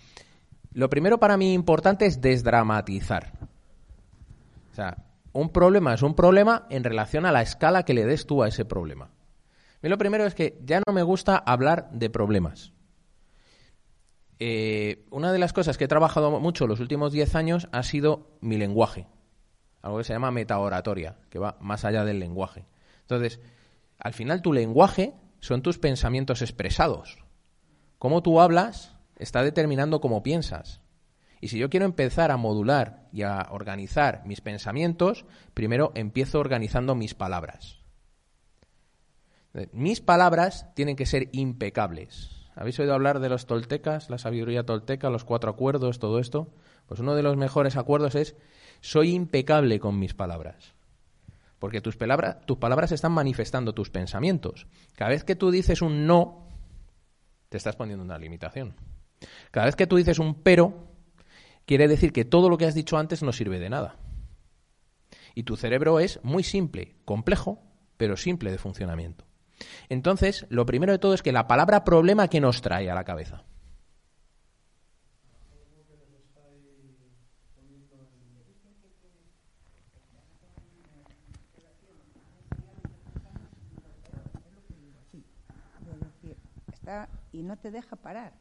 Lo 0.74 0.90
primero 0.90 1.20
para 1.20 1.38
mí 1.38 1.54
importante 1.54 2.06
es 2.08 2.20
desdramatizar. 2.20 3.32
O 4.72 4.76
sea, 4.76 4.98
un 5.34 5.50
problema 5.50 5.94
es 5.94 6.02
un 6.02 6.16
problema 6.16 6.66
en 6.70 6.84
relación 6.84 7.26
a 7.26 7.32
la 7.32 7.42
escala 7.44 7.84
que 7.84 7.94
le 7.94 8.06
des 8.06 8.26
tú 8.26 8.42
a 8.42 8.48
ese 8.48 8.66
problema. 8.66 9.06
A 9.06 9.80
mí 9.84 9.90
lo 9.90 9.98
primero 10.00 10.26
es 10.26 10.34
que 10.34 10.60
ya 10.66 10.82
no 10.86 10.94
me 10.94 11.04
gusta 11.04 11.38
hablar 11.38 11.90
de 11.92 12.10
problemas. 12.10 12.74
Eh, 14.40 15.06
una 15.10 15.32
de 15.32 15.40
las 15.40 15.54
cosas 15.54 15.78
que 15.78 15.86
he 15.86 15.88
trabajado 15.88 16.40
mucho 16.40 16.68
los 16.68 16.80
últimos 16.80 17.12
10 17.12 17.36
años 17.36 17.70
ha 17.72 17.84
sido 17.84 18.38
mi 18.42 18.58
lenguaje. 18.58 19.08
Algo 19.82 19.98
que 19.98 20.04
se 20.04 20.14
llama 20.14 20.32
metaoratoria, 20.32 21.18
que 21.30 21.40
va 21.40 21.58
más 21.60 21.86
allá 21.86 22.04
del 22.04 22.20
lenguaje. 22.20 22.66
Entonces, 23.02 23.40
al 23.98 24.14
final 24.14 24.42
tu 24.42 24.54
lenguaje 24.54 25.14
son 25.40 25.62
tus 25.62 25.80
pensamientos 25.80 26.42
expresados. 26.42 27.24
Cómo 27.98 28.22
tú 28.22 28.40
hablas 28.40 28.96
está 29.18 29.44
determinando 29.44 30.02
cómo 30.02 30.24
piensas. 30.24 30.82
Y 31.40 31.50
si 31.50 31.58
yo 31.58 31.70
quiero 31.70 31.86
empezar 31.86 32.32
a 32.32 32.38
modular 32.38 33.08
y 33.12 33.22
a 33.22 33.48
organizar 33.52 34.24
mis 34.26 34.42
pensamientos, 34.42 35.26
primero 35.54 35.92
empiezo 35.96 36.40
organizando 36.40 36.96
mis 36.96 37.14
palabras. 37.14 37.80
Eh, 39.54 39.70
Mis 39.72 40.02
palabras 40.02 40.74
tienen 40.74 40.96
que 40.96 41.06
ser 41.06 41.30
impecables. 41.32 42.37
¿Habéis 42.58 42.80
oído 42.80 42.96
hablar 42.96 43.20
de 43.20 43.30
los 43.30 43.46
toltecas, 43.46 44.10
la 44.10 44.18
sabiduría 44.18 44.66
tolteca, 44.66 45.12
los 45.12 45.24
cuatro 45.24 45.52
acuerdos, 45.52 46.00
todo 46.00 46.18
esto? 46.18 46.52
Pues 46.88 47.00
uno 47.00 47.14
de 47.14 47.22
los 47.22 47.38
mejores 47.38 47.78
acuerdos 47.78 48.16
es 48.16 48.36
soy 48.82 49.14
impecable 49.14 49.80
con 49.80 50.00
mis 50.00 50.16
palabras. 50.16 50.74
Porque 51.60 51.82
tus, 51.82 51.98
palabras 51.98 52.38
tus 52.48 52.58
palabras 52.58 52.92
están 52.92 53.12
manifestando 53.12 53.74
tus 53.74 53.92
pensamientos. 53.92 54.66
Cada 54.96 55.12
vez 55.12 55.24
que 55.24 55.36
tú 55.36 55.52
dices 55.52 55.84
un 55.84 56.08
no, 56.08 56.48
te 57.50 57.58
estás 57.58 57.76
poniendo 57.76 58.04
una 58.04 58.18
limitación. 58.18 58.76
Cada 59.52 59.68
vez 59.68 59.76
que 59.76 59.86
tú 59.86 59.96
dices 59.96 60.18
un 60.18 60.42
pero, 60.42 60.88
quiere 61.68 61.88
decir 61.88 62.12
que 62.12 62.26
todo 62.26 62.50
lo 62.50 62.58
que 62.58 62.66
has 62.66 62.74
dicho 62.76 62.98
antes 62.98 63.22
no 63.22 63.34
sirve 63.34 63.60
de 63.60 63.70
nada. 63.70 63.98
Y 65.36 65.44
tu 65.44 65.58
cerebro 65.58 66.00
es 66.00 66.20
muy 66.24 66.42
simple, 66.42 66.96
complejo, 67.06 67.62
pero 67.98 68.18
simple 68.18 68.50
de 68.50 68.58
funcionamiento. 68.58 69.27
Entonces, 69.90 70.46
lo 70.50 70.66
primero 70.66 70.92
de 70.92 71.00
todo 71.00 71.14
es 71.14 71.22
que 71.24 71.32
la 71.32 71.48
palabra 71.48 71.84
problema 71.84 72.28
que 72.28 72.40
nos 72.42 72.62
trae 72.62 72.90
a 72.90 72.96
la 72.96 73.04
cabeza. 73.04 73.44
Y 87.32 87.44
no 87.44 87.58
te 87.58 87.72
deja 87.72 87.96
parar. 87.96 88.34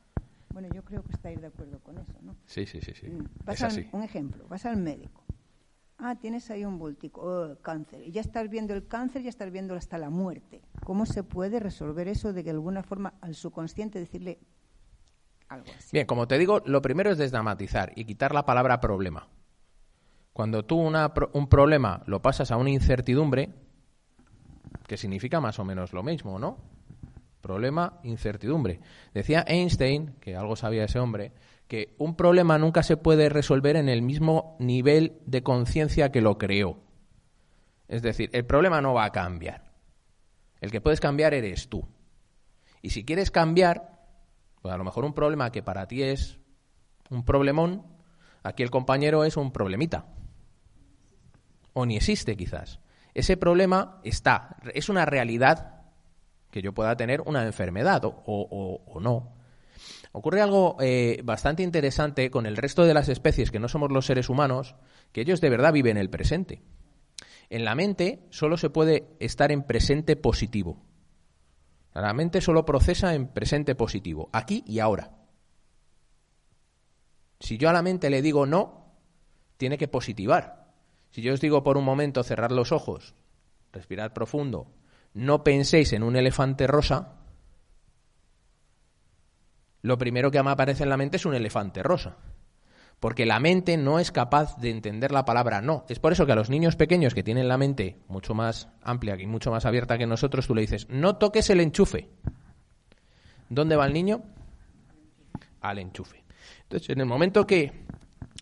Bueno, 0.52 0.68
yo 0.72 0.82
creo 0.84 1.02
que 1.02 1.12
estáis 1.12 1.40
de 1.40 1.48
acuerdo 1.48 1.80
con 1.80 1.98
eso, 1.98 2.14
¿no? 2.22 2.34
Sí, 2.46 2.64
sí, 2.64 2.80
sí, 2.80 2.92
sí. 2.94 3.08
Mm, 3.08 3.26
Vas 3.44 3.56
Es 3.56 3.62
al- 3.62 3.70
así. 3.70 3.88
un 3.92 4.02
ejemplo, 4.02 4.46
vas 4.48 4.64
al 4.64 4.76
médico. 4.76 5.22
Ah, 5.98 6.14
tienes 6.14 6.50
ahí 6.50 6.64
un 6.64 6.78
bultico, 6.78 7.20
oh, 7.22 7.56
cáncer. 7.60 8.02
Y 8.02 8.12
ya 8.12 8.20
estás 8.20 8.48
viendo 8.48 8.72
el 8.74 8.86
cáncer, 8.86 9.22
ya 9.22 9.28
estás 9.28 9.50
viendo 9.50 9.74
hasta 9.74 9.98
la 9.98 10.08
muerte. 10.10 10.62
¿Cómo 10.86 11.04
se 11.04 11.24
puede 11.24 11.58
resolver 11.58 12.06
eso 12.06 12.32
de 12.32 12.44
que 12.44 12.50
alguna 12.50 12.84
forma 12.84 13.14
al 13.20 13.34
subconsciente 13.34 13.98
decirle 13.98 14.38
algo 15.48 15.66
así? 15.76 15.88
Bien, 15.90 16.06
como 16.06 16.28
te 16.28 16.38
digo, 16.38 16.62
lo 16.64 16.80
primero 16.80 17.10
es 17.10 17.18
desdramatizar 17.18 17.92
y 17.96 18.04
quitar 18.04 18.32
la 18.32 18.46
palabra 18.46 18.78
problema. 18.78 19.28
Cuando 20.32 20.64
tú 20.64 20.76
un 20.78 21.48
problema 21.48 22.04
lo 22.06 22.22
pasas 22.22 22.52
a 22.52 22.56
una 22.56 22.70
incertidumbre, 22.70 23.52
que 24.86 24.96
significa 24.96 25.40
más 25.40 25.58
o 25.58 25.64
menos 25.64 25.92
lo 25.92 26.04
mismo, 26.04 26.38
¿no? 26.38 26.58
Problema, 27.40 27.98
incertidumbre. 28.04 28.78
Decía 29.12 29.44
Einstein, 29.44 30.14
que 30.20 30.36
algo 30.36 30.54
sabía 30.54 30.84
ese 30.84 31.00
hombre, 31.00 31.32
que 31.66 31.96
un 31.98 32.14
problema 32.14 32.58
nunca 32.58 32.84
se 32.84 32.96
puede 32.96 33.28
resolver 33.28 33.74
en 33.74 33.88
el 33.88 34.02
mismo 34.02 34.56
nivel 34.60 35.20
de 35.26 35.42
conciencia 35.42 36.12
que 36.12 36.20
lo 36.20 36.38
creó. 36.38 36.78
Es 37.88 38.02
decir, 38.02 38.30
el 38.32 38.46
problema 38.46 38.80
no 38.80 38.94
va 38.94 39.06
a 39.06 39.10
cambiar. 39.10 39.65
El 40.60 40.70
que 40.70 40.80
puedes 40.80 41.00
cambiar 41.00 41.34
eres 41.34 41.68
tú. 41.68 41.86
Y 42.82 42.90
si 42.90 43.04
quieres 43.04 43.30
cambiar, 43.30 43.96
pues 44.62 44.72
a 44.74 44.78
lo 44.78 44.84
mejor 44.84 45.04
un 45.04 45.14
problema 45.14 45.52
que 45.52 45.62
para 45.62 45.86
ti 45.86 46.02
es 46.02 46.38
un 47.10 47.24
problemón, 47.24 47.84
aquí 48.42 48.62
el 48.62 48.70
compañero 48.70 49.24
es 49.24 49.36
un 49.36 49.52
problemita. 49.52 50.06
O 51.72 51.84
ni 51.84 51.96
existe 51.96 52.36
quizás. 52.36 52.80
Ese 53.14 53.36
problema 53.36 54.00
está, 54.04 54.56
es 54.74 54.88
una 54.88 55.04
realidad 55.04 55.76
que 56.50 56.62
yo 56.62 56.72
pueda 56.72 56.96
tener 56.96 57.22
una 57.22 57.44
enfermedad 57.44 58.02
o, 58.04 58.98
no. 59.00 59.32
Ocurre 60.12 60.40
algo 60.40 60.76
eh, 60.80 61.20
bastante 61.22 61.62
interesante 61.62 62.30
con 62.30 62.46
el 62.46 62.56
resto 62.56 62.84
de 62.84 62.94
las 62.94 63.08
especies 63.08 63.50
que 63.50 63.58
no 63.58 63.68
somos 63.68 63.92
los 63.92 64.06
seres 64.06 64.30
humanos, 64.30 64.74
que 65.12 65.20
ellos 65.20 65.40
de 65.40 65.50
verdad 65.50 65.72
viven 65.72 65.98
el 65.98 66.08
presente. 66.08 66.62
En 67.48 67.64
la 67.64 67.74
mente 67.74 68.26
solo 68.30 68.56
se 68.56 68.70
puede 68.70 69.06
estar 69.20 69.52
en 69.52 69.62
presente 69.62 70.16
positivo. 70.16 70.82
La 71.94 72.12
mente 72.12 72.40
solo 72.40 72.64
procesa 72.64 73.14
en 73.14 73.28
presente 73.28 73.74
positivo, 73.74 74.28
aquí 74.32 74.62
y 74.66 74.80
ahora. 74.80 75.12
Si 77.40 77.56
yo 77.56 77.70
a 77.70 77.72
la 77.72 77.82
mente 77.82 78.10
le 78.10 78.22
digo 78.22 78.46
no, 78.46 78.92
tiene 79.56 79.78
que 79.78 79.88
positivar. 79.88 80.72
Si 81.10 81.22
yo 81.22 81.32
os 81.32 81.40
digo 81.40 81.62
por 81.62 81.78
un 81.78 81.84
momento 81.84 82.22
cerrar 82.22 82.52
los 82.52 82.72
ojos, 82.72 83.14
respirar 83.72 84.12
profundo, 84.12 84.72
no 85.14 85.42
penséis 85.44 85.92
en 85.92 86.02
un 86.02 86.16
elefante 86.16 86.66
rosa, 86.66 87.14
lo 89.80 89.96
primero 89.96 90.30
que 90.30 90.42
me 90.42 90.50
aparece 90.50 90.82
en 90.82 90.90
la 90.90 90.96
mente 90.96 91.16
es 91.16 91.24
un 91.24 91.34
elefante 91.34 91.82
rosa 91.82 92.16
porque 93.00 93.26
la 93.26 93.40
mente 93.40 93.76
no 93.76 93.98
es 93.98 94.10
capaz 94.10 94.56
de 94.58 94.70
entender 94.70 95.12
la 95.12 95.24
palabra 95.24 95.60
no. 95.60 95.84
Es 95.88 95.98
por 95.98 96.12
eso 96.12 96.26
que 96.26 96.32
a 96.32 96.36
los 96.36 96.50
niños 96.50 96.76
pequeños 96.76 97.14
que 97.14 97.22
tienen 97.22 97.48
la 97.48 97.58
mente 97.58 97.98
mucho 98.08 98.34
más 98.34 98.68
amplia 98.82 99.20
y 99.20 99.26
mucho 99.26 99.50
más 99.50 99.66
abierta 99.66 99.98
que 99.98 100.06
nosotros, 100.06 100.46
tú 100.46 100.54
le 100.54 100.62
dices, 100.62 100.88
no 100.88 101.16
toques 101.16 101.50
el 101.50 101.60
enchufe. 101.60 102.08
¿Dónde 103.48 103.76
va 103.76 103.86
el 103.86 103.92
niño? 103.92 104.22
Al 105.60 105.78
enchufe. 105.78 106.24
Entonces, 106.62 106.90
en 106.90 107.00
el 107.00 107.06
momento 107.06 107.46
que 107.46 107.84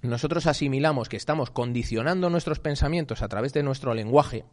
nosotros 0.03 0.47
asimilamos 0.47 1.09
que 1.09 1.17
estamos 1.17 1.51
condicionando 1.51 2.31
nuestros 2.31 2.61
pensamientos 2.61 3.23
a 3.23 3.29
través 3.29 3.53
de 3.53 3.63
nuestro 3.63 3.93
lenguaje, 3.93 4.45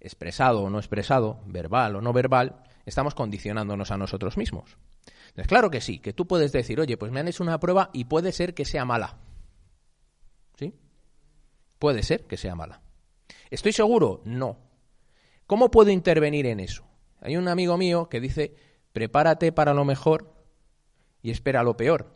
expresado 0.00 0.62
o 0.62 0.70
no 0.70 0.78
expresado, 0.78 1.40
verbal 1.46 1.96
o 1.96 2.00
no 2.00 2.12
verbal, 2.12 2.62
estamos 2.86 3.14
condicionándonos 3.14 3.90
a 3.90 3.96
nosotros 3.96 4.36
mismos 4.36 4.76
claro 5.46 5.70
que 5.70 5.80
sí, 5.80 5.98
que 5.98 6.12
tú 6.12 6.26
puedes 6.26 6.52
decir, 6.52 6.80
oye, 6.80 6.96
pues 6.96 7.10
me 7.10 7.20
han 7.20 7.28
hecho 7.28 7.42
una 7.42 7.58
prueba 7.58 7.90
y 7.92 8.04
puede 8.04 8.32
ser 8.32 8.54
que 8.54 8.64
sea 8.64 8.84
mala. 8.84 9.18
¿Sí? 10.58 10.74
Puede 11.78 12.02
ser 12.02 12.26
que 12.26 12.36
sea 12.36 12.54
mala. 12.54 12.82
¿Estoy 13.50 13.72
seguro? 13.72 14.20
No. 14.24 14.58
¿Cómo 15.46 15.70
puedo 15.70 15.90
intervenir 15.90 16.46
en 16.46 16.60
eso? 16.60 16.84
Hay 17.20 17.36
un 17.36 17.48
amigo 17.48 17.76
mío 17.78 18.08
que 18.08 18.20
dice, 18.20 18.54
prepárate 18.92 19.52
para 19.52 19.74
lo 19.74 19.84
mejor 19.84 20.34
y 21.22 21.30
espera 21.30 21.62
lo 21.62 21.76
peor. 21.76 22.14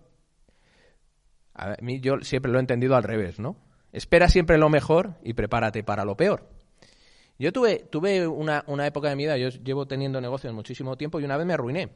A 1.55 1.76
mí 1.81 2.00
yo 2.00 2.20
siempre 2.20 2.52
lo 2.52 2.59
he 2.59 2.61
entendido 2.61 2.96
al 2.96 3.02
revés, 3.02 3.38
¿no? 3.38 3.57
Espera 3.92 4.29
siempre 4.29 4.59
lo 4.59 4.68
mejor 4.68 5.14
y 5.22 5.33
prepárate 5.33 5.83
para 5.83 6.05
lo 6.05 6.16
peor. 6.16 6.50
Yo 7.38 7.53
tuve, 7.53 7.81
tuve 7.90 8.27
una, 8.27 8.64
época 8.87 9.09
de 9.09 9.16
mi 9.16 9.25
vida, 9.25 9.37
yo 9.37 9.49
llevo 9.51 9.87
teniendo 9.87 10.20
negocios 10.20 10.55
muchísimo 10.55 10.96
tiempo 10.96 11.20
y 11.20 11.25
una 11.25 11.37
vez 11.37 11.46
me 11.46 11.53
arruiné 11.53 11.90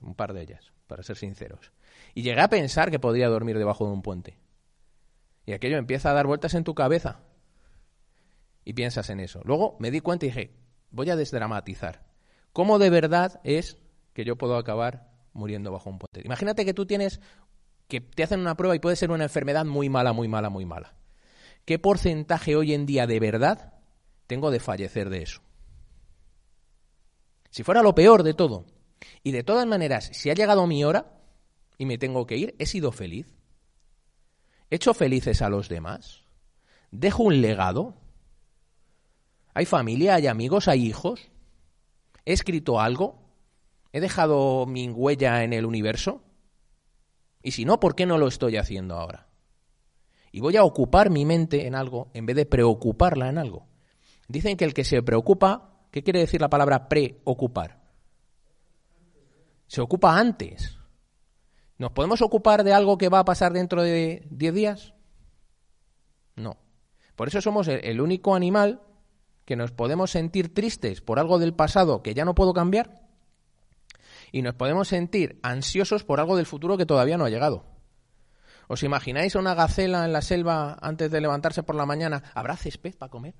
un 0.00 0.14
par 0.14 0.34
de 0.34 0.42
ellas, 0.42 0.72
para 0.86 1.02
ser 1.02 1.16
sinceros. 1.16 1.72
Y 2.14 2.22
llegué 2.22 2.40
a 2.40 2.48
pensar 2.48 2.90
que 2.90 2.98
podría 2.98 3.28
dormir 3.28 3.56
debajo 3.56 3.86
de 3.86 3.92
un 3.92 4.02
puente. 4.02 4.38
Y 5.46 5.52
aquello 5.52 5.78
empieza 5.78 6.10
a 6.10 6.14
dar 6.14 6.26
vueltas 6.26 6.54
en 6.54 6.64
tu 6.64 6.74
cabeza. 6.74 7.20
Y 8.64 8.74
piensas 8.74 9.08
en 9.10 9.20
eso. 9.20 9.40
Luego 9.44 9.76
me 9.80 9.90
di 9.90 10.00
cuenta 10.00 10.26
y 10.26 10.28
dije, 10.28 10.54
voy 10.90 11.08
a 11.10 11.16
desdramatizar. 11.16 12.04
¿Cómo 12.52 12.78
de 12.78 12.90
verdad 12.90 13.40
es 13.44 13.78
que 14.12 14.24
yo 14.24 14.36
puedo 14.36 14.56
acabar 14.56 15.10
muriendo 15.32 15.72
bajo 15.72 15.90
un 15.90 15.98
puente? 15.98 16.22
Imagínate 16.24 16.64
que 16.64 16.74
tú 16.74 16.86
tienes, 16.86 17.20
que 17.88 18.00
te 18.00 18.22
hacen 18.22 18.40
una 18.40 18.56
prueba 18.56 18.76
y 18.76 18.80
puede 18.80 18.96
ser 18.96 19.10
una 19.10 19.24
enfermedad 19.24 19.64
muy 19.64 19.88
mala, 19.88 20.12
muy 20.12 20.28
mala, 20.28 20.50
muy 20.50 20.66
mala. 20.66 20.94
¿Qué 21.64 21.78
porcentaje 21.78 22.56
hoy 22.56 22.74
en 22.74 22.84
día 22.84 23.06
de 23.06 23.20
verdad 23.20 23.73
tengo 24.26 24.50
de 24.50 24.60
fallecer 24.60 25.10
de 25.10 25.22
eso? 25.22 25.40
Si 27.50 27.62
fuera 27.62 27.82
lo 27.82 27.94
peor 27.94 28.22
de 28.22 28.34
todo, 28.34 28.66
y 29.22 29.32
de 29.32 29.42
todas 29.42 29.66
maneras, 29.66 30.10
si 30.12 30.30
ha 30.30 30.34
llegado 30.34 30.66
mi 30.66 30.84
hora 30.84 31.12
y 31.78 31.86
me 31.86 31.98
tengo 31.98 32.26
que 32.26 32.36
ir, 32.36 32.54
he 32.58 32.66
sido 32.66 32.92
feliz. 32.92 33.26
¿He 34.70 34.76
hecho 34.76 34.94
felices 34.94 35.42
a 35.42 35.48
los 35.48 35.68
demás? 35.68 36.24
¿Dejo 36.90 37.22
un 37.22 37.40
legado? 37.40 37.94
¿Hay 39.52 39.66
familia, 39.66 40.16
hay 40.16 40.26
amigos, 40.26 40.68
hay 40.68 40.84
hijos? 40.84 41.30
¿He 42.24 42.32
escrito 42.32 42.80
algo? 42.80 43.22
¿He 43.92 44.00
dejado 44.00 44.66
mi 44.66 44.88
huella 44.88 45.44
en 45.44 45.52
el 45.52 45.66
universo? 45.66 46.22
Y 47.42 47.52
si 47.52 47.64
no, 47.64 47.78
¿por 47.78 47.94
qué 47.94 48.06
no 48.06 48.18
lo 48.18 48.26
estoy 48.26 48.56
haciendo 48.56 48.96
ahora? 48.96 49.28
Y 50.32 50.40
voy 50.40 50.56
a 50.56 50.64
ocupar 50.64 51.10
mi 51.10 51.24
mente 51.24 51.66
en 51.66 51.74
algo 51.74 52.10
en 52.14 52.26
vez 52.26 52.34
de 52.34 52.46
preocuparla 52.46 53.28
en 53.28 53.38
algo. 53.38 53.68
Dicen 54.28 54.56
que 54.56 54.64
el 54.64 54.74
que 54.74 54.84
se 54.84 55.02
preocupa, 55.02 55.86
¿qué 55.90 56.02
quiere 56.02 56.20
decir 56.20 56.40
la 56.40 56.48
palabra 56.50 56.88
preocupar? 56.88 57.84
se 59.66 59.80
ocupa 59.80 60.16
antes. 60.16 60.78
¿Nos 61.78 61.90
podemos 61.90 62.22
ocupar 62.22 62.62
de 62.62 62.72
algo 62.72 62.98
que 62.98 63.08
va 63.08 63.18
a 63.18 63.24
pasar 63.24 63.52
dentro 63.52 63.82
de 63.82 64.26
10 64.30 64.54
días? 64.54 64.94
No. 66.36 66.58
Por 67.16 67.28
eso 67.28 67.40
somos 67.40 67.68
el 67.68 68.00
único 68.00 68.34
animal 68.34 68.82
que 69.44 69.56
nos 69.56 69.72
podemos 69.72 70.10
sentir 70.10 70.54
tristes 70.54 71.00
por 71.00 71.18
algo 71.18 71.38
del 71.38 71.54
pasado 71.54 72.02
que 72.02 72.14
ya 72.14 72.24
no 72.24 72.34
puedo 72.34 72.54
cambiar 72.54 73.02
y 74.32 74.42
nos 74.42 74.54
podemos 74.54 74.88
sentir 74.88 75.38
ansiosos 75.42 76.04
por 76.04 76.20
algo 76.20 76.36
del 76.36 76.46
futuro 76.46 76.76
que 76.76 76.86
todavía 76.86 77.18
no 77.18 77.24
ha 77.24 77.30
llegado. 77.30 77.64
¿Os 78.68 78.82
imagináis 78.82 79.36
a 79.36 79.40
una 79.40 79.54
gacela 79.54 80.04
en 80.04 80.12
la 80.12 80.22
selva 80.22 80.78
antes 80.80 81.10
de 81.10 81.20
levantarse 81.20 81.62
por 81.62 81.74
la 81.74 81.84
mañana? 81.84 82.22
¿Habrá 82.34 82.56
césped 82.56 82.94
para 82.96 83.10
comer? 83.10 83.34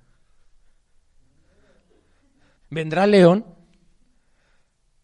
¿Vendrá 2.70 3.04
el 3.04 3.10
león? 3.10 3.46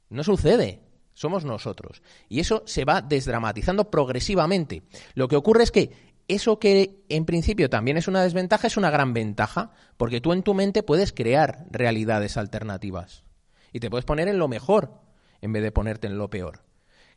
No 0.09 0.25
sucede 0.25 0.90
somos 1.20 1.44
nosotros. 1.44 2.03
Y 2.31 2.40
eso 2.40 2.62
se 2.64 2.87
va 2.87 3.03
desdramatizando 3.03 3.90
progresivamente. 3.90 4.85
Lo 5.12 5.29
que 5.29 5.37
ocurre 5.37 5.64
es 5.64 5.70
que 5.70 5.92
eso 6.29 6.59
que 6.59 7.05
en 7.11 7.27
principio 7.27 7.68
también 7.68 7.99
es 7.99 8.09
una 8.09 8.23
desventaja 8.23 8.66
es 8.66 8.79
una 8.79 8.90
gran 8.90 9.12
ventaja, 9.12 9.73
porque 9.99 10.23
tú 10.23 10.33
en 10.33 10.42
tu 10.42 10.55
mente 10.55 10.83
puedes 10.83 11.12
crear 11.12 11.66
realidades 11.70 12.38
alternativas. 12.38 13.23
Y 13.70 13.81
te 13.81 13.90
puedes 13.90 14.07
poner 14.07 14.29
en 14.29 14.38
lo 14.38 14.49
mejor 14.49 14.99
en 15.42 15.53
vez 15.53 15.62
de 15.62 15.73
ponerte 15.73 16.07
en 16.07 16.16
lo 16.16 16.31
peor. 16.31 16.62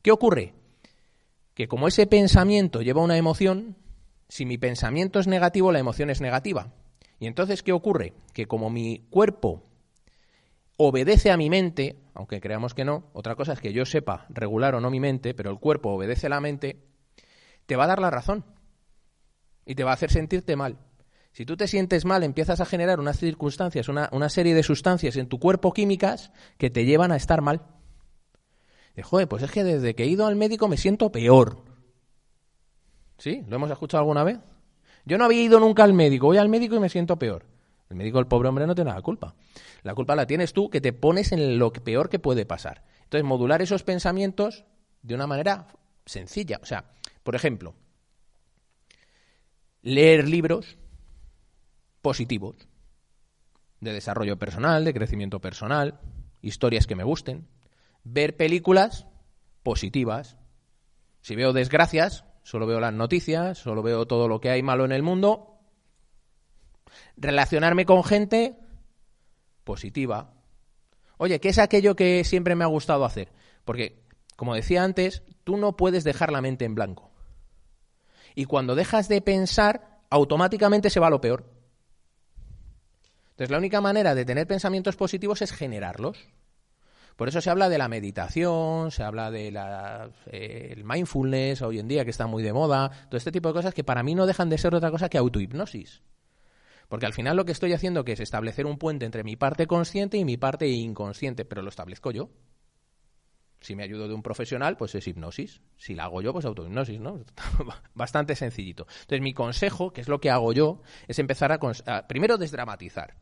¿Qué 0.01 0.12
ocurre? 0.12 0.53
Que 1.53 1.69
como 1.69 1.88
ese 1.88 2.06
pensamiento 2.06 2.82
lleva 2.82 3.01
una 3.01 3.17
emoción, 3.17 3.78
si 4.28 4.45
mi 4.45 4.57
pensamiento 4.57 5.20
es 5.20 5.28
negativo, 5.28 5.72
la 5.72 5.80
emoción 5.80 6.09
es 6.09 6.20
negativa. 6.20 6.74
Y 7.20 7.28
entonces, 7.28 7.63
¿qué 7.63 7.72
ocurre? 7.72 8.13
Que 8.34 8.47
como 8.47 8.70
mi 8.70 9.07
cuerpo 9.09 9.63
obedece 10.88 11.31
a 11.31 11.38
mi 11.38 11.49
mente, 11.49 11.97
aunque 12.13 12.39
creamos 12.39 12.73
que 12.73 12.86
no, 12.86 13.09
otra 13.13 13.36
cosa 13.36 13.53
es 13.53 13.59
que 13.59 13.73
yo 13.73 13.86
sepa 13.86 14.25
regular 14.29 14.75
o 14.75 14.81
no 14.81 14.89
mi 14.89 14.99
mente, 14.99 15.34
pero 15.34 15.49
el 15.49 15.59
cuerpo 15.59 15.91
obedece 15.91 16.27
a 16.27 16.29
la 16.29 16.41
mente, 16.41 16.84
te 17.65 17.75
va 17.75 17.86
a 17.86 17.88
dar 17.88 17.99
la 17.99 18.09
razón 18.09 18.45
y 19.65 19.75
te 19.75 19.84
va 19.84 19.91
a 19.91 19.95
hacer 19.95 20.11
sentirte 20.11 20.55
mal. 20.55 20.77
Si 21.31 21.45
tú 21.45 21.57
te 21.57 21.67
sientes 21.67 22.05
mal, 22.05 22.23
empiezas 22.23 22.61
a 22.61 22.65
generar 22.65 22.99
unas 22.99 23.17
circunstancias, 23.17 23.89
una, 23.89 24.29
serie 24.29 24.53
de 24.53 24.61
sustancias 24.61 25.15
en 25.17 25.27
tu 25.27 25.39
cuerpo 25.39 25.73
químicas 25.73 26.31
que 26.57 26.69
te 26.69 26.86
llevan 26.86 27.11
a 27.11 27.15
estar 27.15 27.41
mal. 27.41 27.63
Y, 28.95 29.01
joder, 29.01 29.27
pues 29.27 29.41
es 29.41 29.51
que 29.51 29.63
desde 29.63 29.95
que 29.95 30.03
he 30.03 30.07
ido 30.07 30.27
al 30.27 30.36
médico 30.36 30.67
me 30.67 30.77
siento 30.77 31.11
peor. 31.11 31.63
¿Sí? 33.17 33.43
¿Lo 33.47 33.55
hemos 33.55 33.71
escuchado 33.71 34.01
alguna 34.01 34.23
vez? 34.23 34.39
Yo 35.05 35.17
no 35.17 35.25
había 35.25 35.41
ido 35.41 35.59
nunca 35.59 35.84
al 35.84 35.93
médico, 35.93 36.27
voy 36.27 36.38
al 36.38 36.49
médico 36.49 36.75
y 36.75 36.79
me 36.79 36.89
siento 36.89 37.17
peor. 37.17 37.53
El 37.93 37.97
médico, 37.97 38.17
el 38.17 38.25
pobre 38.25 38.49
hombre, 38.49 38.65
no 38.65 38.73
tiene 38.73 38.91
la 38.91 39.03
culpa. 39.03 39.35
La 39.83 39.93
culpa 39.93 40.15
la 40.15 40.25
tienes 40.25 40.51
tú 40.51 40.71
que 40.71 40.81
te 40.81 40.93
pones 40.93 41.31
en 41.31 41.59
lo 41.59 41.71
peor 41.71 42.09
que 42.09 42.17
puede 42.17 42.43
pasar. 42.43 42.83
Entonces, 43.03 43.23
modular 43.23 43.61
esos 43.61 43.83
pensamientos 43.83 44.65
de 45.03 45.13
una 45.13 45.27
manera 45.27 45.67
sencilla. 46.03 46.59
O 46.63 46.65
sea, 46.65 46.85
por 47.21 47.35
ejemplo, 47.35 47.75
leer 49.83 50.27
libros 50.27 50.79
positivos 52.01 52.55
de 53.79 53.93
desarrollo 53.93 54.39
personal, 54.39 54.85
de 54.85 54.93
crecimiento 54.95 55.39
personal, 55.39 55.99
historias 56.41 56.87
que 56.87 56.95
me 56.95 57.03
gusten, 57.03 57.47
ver 58.03 58.35
películas 58.35 59.05
positivas. 59.61 60.37
Si 61.21 61.35
veo 61.35 61.53
desgracias, 61.53 62.25
solo 62.41 62.65
veo 62.65 62.79
las 62.79 62.93
noticias, 62.93 63.59
solo 63.59 63.83
veo 63.83 64.07
todo 64.07 64.27
lo 64.27 64.41
que 64.41 64.49
hay 64.49 64.63
malo 64.63 64.83
en 64.83 64.93
el 64.93 65.03
mundo, 65.03 65.53
Relacionarme 67.17 67.85
con 67.85 68.03
gente 68.03 68.55
positiva. 69.63 70.33
Oye, 71.17 71.39
¿qué 71.39 71.49
es 71.49 71.59
aquello 71.59 71.95
que 71.95 72.23
siempre 72.23 72.55
me 72.55 72.63
ha 72.63 72.67
gustado 72.67 73.05
hacer? 73.05 73.31
Porque, 73.65 74.03
como 74.35 74.55
decía 74.55 74.83
antes, 74.83 75.23
tú 75.43 75.57
no 75.57 75.77
puedes 75.77 76.03
dejar 76.03 76.31
la 76.31 76.41
mente 76.41 76.65
en 76.65 76.75
blanco. 76.75 77.11
Y 78.35 78.45
cuando 78.45 78.75
dejas 78.75 79.07
de 79.07 79.21
pensar, 79.21 80.01
automáticamente 80.09 80.89
se 80.89 80.99
va 80.99 81.07
a 81.07 81.11
lo 81.11 81.21
peor. 81.21 81.45
Entonces, 83.31 83.51
la 83.51 83.57
única 83.57 83.81
manera 83.81 84.15
de 84.15 84.25
tener 84.25 84.47
pensamientos 84.47 84.95
positivos 84.95 85.41
es 85.41 85.51
generarlos. 85.51 86.17
Por 87.15 87.27
eso 87.27 87.41
se 87.41 87.49
habla 87.49 87.69
de 87.69 87.77
la 87.77 87.87
meditación, 87.87 88.91
se 88.91 89.03
habla 89.03 89.29
del 89.29 89.57
eh, 90.27 90.81
mindfulness 90.83 91.61
hoy 91.61 91.79
en 91.79 91.87
día 91.87 92.03
que 92.03 92.11
está 92.11 92.25
muy 92.25 92.41
de 92.41 92.53
moda, 92.53 92.89
todo 93.07 93.17
este 93.17 93.31
tipo 93.31 93.49
de 93.49 93.53
cosas 93.53 93.73
que 93.73 93.83
para 93.83 94.01
mí 94.01 94.15
no 94.15 94.25
dejan 94.25 94.49
de 94.49 94.57
ser 94.57 94.73
otra 94.73 94.89
cosa 94.89 95.09
que 95.09 95.19
autohipnosis. 95.19 96.01
Porque 96.88 97.05
al 97.05 97.13
final 97.13 97.38
lo 97.38 97.45
que 97.45 97.51
estoy 97.51 97.73
haciendo 97.73 98.03
que 98.03 98.13
es 98.13 98.19
establecer 98.19 98.65
un 98.65 98.77
puente 98.77 99.05
entre 99.05 99.23
mi 99.23 99.36
parte 99.36 99.67
consciente 99.67 100.17
y 100.17 100.25
mi 100.25 100.38
parte 100.38 100.67
inconsciente, 100.67 101.45
pero 101.45 101.61
lo 101.61 101.69
establezco 101.69 102.11
yo. 102.11 102.29
Si 103.61 103.75
me 103.75 103.84
ayudo 103.84 104.09
de 104.09 104.13
un 104.13 104.21
profesional, 104.21 104.75
pues 104.75 104.93
es 104.95 105.07
hipnosis. 105.07 105.61
Si 105.77 105.95
la 105.95 106.03
hago 106.03 106.21
yo, 106.21 106.34
pues 106.34 106.43
autohipnosis, 106.43 106.99
¿no? 106.99 107.23
Bastante 107.95 108.36
sencillito. 108.36 108.86
Entonces, 109.01 109.21
mi 109.21 109.34
consejo, 109.34 109.93
que 109.93 110.01
es 110.01 110.09
lo 110.09 110.19
que 110.19 110.29
hago 110.29 110.51
yo, 110.51 110.81
es 111.07 111.17
empezar 111.17 111.53
a, 111.53 111.59
a 111.86 112.07
primero 112.07 112.38
desdramatizar. 112.38 113.15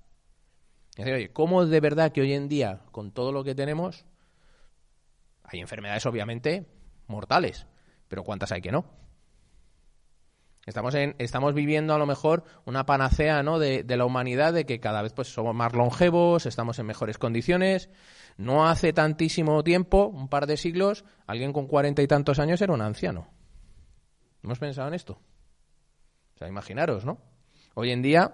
Es 0.91 1.05
decir, 1.05 1.13
oye, 1.13 1.31
¿cómo 1.31 1.65
de 1.65 1.79
verdad 1.79 2.11
que 2.11 2.21
hoy 2.21 2.33
en 2.33 2.49
día, 2.49 2.81
con 2.91 3.11
todo 3.11 3.31
lo 3.31 3.43
que 3.43 3.53
tenemos, 3.53 4.05
hay 5.43 5.59
enfermedades 5.59 6.05
obviamente 6.05 6.65
mortales, 7.07 7.67
pero 8.07 8.23
¿cuántas 8.23 8.51
hay 8.51 8.61
que 8.61 8.71
no? 8.71 9.00
Estamos, 10.65 10.93
en, 10.93 11.15
estamos 11.17 11.53
viviendo 11.55 11.93
a 11.93 11.97
lo 11.97 12.05
mejor 12.05 12.43
una 12.65 12.85
panacea 12.85 13.41
¿no? 13.41 13.57
de, 13.57 13.83
la 13.87 14.05
humanidad 14.05 14.53
de 14.53 14.65
que 14.65 14.79
cada 14.79 15.01
vez 15.01 15.11
pues, 15.13 15.33
somos 15.33 15.55
más 15.55 15.73
longevos, 15.73 16.45
estamos 16.45 16.77
en 16.79 16.85
mejores 16.85 17.17
condiciones. 17.17 17.89
No 18.37 18.67
hace 18.67 18.93
tantísimo 18.93 19.63
tiempo, 19.63 20.07
un 20.07 20.27
par 20.29 20.45
de 20.45 20.57
siglos, 20.57 21.03
alguien 21.25 21.51
con 21.51 21.67
cuarenta 21.67 22.01
y 22.01 22.07
tantos 22.07 22.39
años 22.39 22.61
era 22.61 22.73
un 22.73 22.81
anciano. 22.81 23.27
¿Hemos 24.43 24.59
pensado 24.59 24.87
en 24.87 24.93
esto? 24.93 25.19
O 26.35 26.37
sea, 26.37 26.47
imaginaros, 26.47 27.05
¿no? 27.05 27.19
Hoy 27.73 27.91
en 27.91 28.01
día 28.01 28.33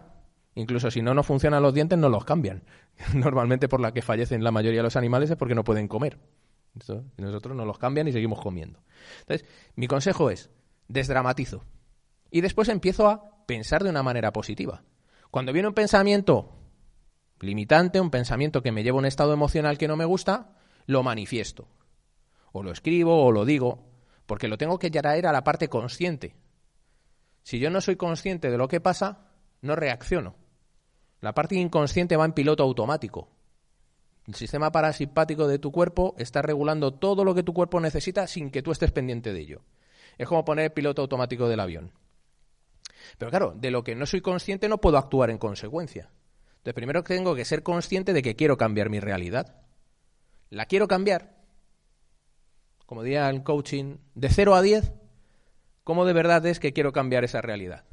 Incluso 0.58 0.90
si 0.90 1.04
no 1.04 1.14
nos 1.14 1.28
funcionan 1.28 1.62
los 1.62 1.72
dientes, 1.72 2.00
no 2.00 2.10
los 2.10 2.26
cambian. 2.26 2.64
Normalmente 3.14 3.70
por 3.70 3.80
la 3.80 3.92
que 3.92 4.02
fallecen 4.02 4.44
la 4.44 4.50
mayoría 4.50 4.80
de 4.80 4.86
los 4.86 4.96
animales 4.96 5.30
es 5.30 5.38
porque 5.38 5.54
no 5.54 5.64
pueden 5.64 5.88
comer. 5.88 6.18
Y 7.16 7.22
nosotros 7.22 7.56
no 7.56 7.64
los 7.64 7.78
cambian 7.78 8.08
y 8.08 8.12
seguimos 8.12 8.42
comiendo. 8.42 8.80
Entonces, 9.20 9.48
mi 9.76 9.88
consejo 9.88 10.32
es, 10.32 10.50
desdramatizo. 10.88 11.64
Y 12.32 12.42
después 12.42 12.70
empiezo 12.70 13.08
a 13.08 13.46
pensar 13.46 13.84
de 13.84 13.90
una 13.90 14.04
manera 14.04 14.34
positiva. 14.34 14.84
Cuando 15.32 15.54
viene 15.54 15.68
un 15.68 15.74
pensamiento 15.74 16.54
limitante, 17.40 18.00
un 18.00 18.10
pensamiento 18.10 18.62
que 18.62 18.72
me 18.72 18.84
lleva 18.84 18.98
a 18.98 19.00
un 19.00 19.06
estado 19.06 19.34
emocional 19.34 19.78
que 19.78 19.88
no 19.88 19.96
me 19.96 20.06
gusta, 20.06 20.56
lo 20.86 21.04
manifiesto. 21.04 21.68
O 22.52 22.64
lo 22.64 22.72
escribo 22.72 23.24
o 23.24 23.32
lo 23.32 23.46
digo, 23.46 23.88
porque 24.26 24.48
lo 24.48 24.58
tengo 24.58 24.80
que 24.80 24.90
traer 24.90 25.28
a 25.28 25.32
la 25.32 25.44
parte 25.44 25.70
consciente. 25.70 26.36
Si 27.44 27.60
yo 27.60 27.70
no 27.70 27.82
soy 27.82 27.96
consciente 27.96 28.50
de 28.50 28.58
lo 28.58 28.68
que 28.68 28.82
pasa, 28.82 29.32
no 29.62 29.76
reacciono. 29.76 30.36
La 31.22 31.34
parte 31.34 31.56
inconsciente 31.56 32.18
va 32.18 32.26
en 32.26 32.34
piloto 32.34 32.64
automático. 32.64 33.30
El 34.28 34.36
sistema 34.36 34.72
parasimpático 34.72 35.48
de 35.48 35.58
tu 35.58 35.72
cuerpo 35.72 36.14
está 36.18 36.42
regulando 36.42 36.94
todo 36.94 37.24
lo 37.24 37.34
que 37.34 37.44
tu 37.44 37.54
cuerpo 37.54 37.80
necesita 37.80 38.28
sin 38.28 38.52
que 38.52 38.62
tú 38.62 38.72
estés 38.72 38.92
pendiente 38.92 39.32
de 39.32 39.40
ello. 39.40 39.62
Es 40.18 40.28
como 40.28 40.44
poner 40.44 40.66
el 40.66 40.72
piloto 40.72 41.02
automático 41.02 41.48
del 41.48 41.62
avión. 41.62 41.92
Pero 43.18 43.32
claro, 43.32 43.54
de 43.56 43.72
lo 43.72 43.84
que 43.84 43.96
no 43.96 44.06
soy 44.06 44.22
consciente 44.22 44.70
no 44.70 44.80
puedo 44.80 44.98
actuar 44.98 45.30
en 45.30 45.38
consecuencia. 45.38 46.10
Entonces, 46.58 46.74
primero 46.74 47.04
tengo 47.04 47.36
que 47.36 47.46
ser 47.46 47.64
consciente 47.64 48.14
de 48.14 48.22
que 48.22 48.36
quiero 48.36 48.58
cambiar 48.58 48.90
mi 48.90 49.00
realidad. 49.00 49.62
¿La 50.50 50.66
quiero 50.66 50.88
cambiar? 50.88 51.38
Como 52.86 53.04
diría 53.04 53.30
el 53.30 53.44
coaching, 53.44 53.98
de 54.16 54.30
0 54.30 54.56
a 54.56 54.62
10, 54.62 54.94
¿cómo 55.84 56.06
de 56.06 56.14
verdad 56.14 56.46
es 56.46 56.60
que 56.60 56.74
quiero 56.74 56.94
cambiar 56.94 57.24
esa 57.24 57.42
realidad? 57.42 57.86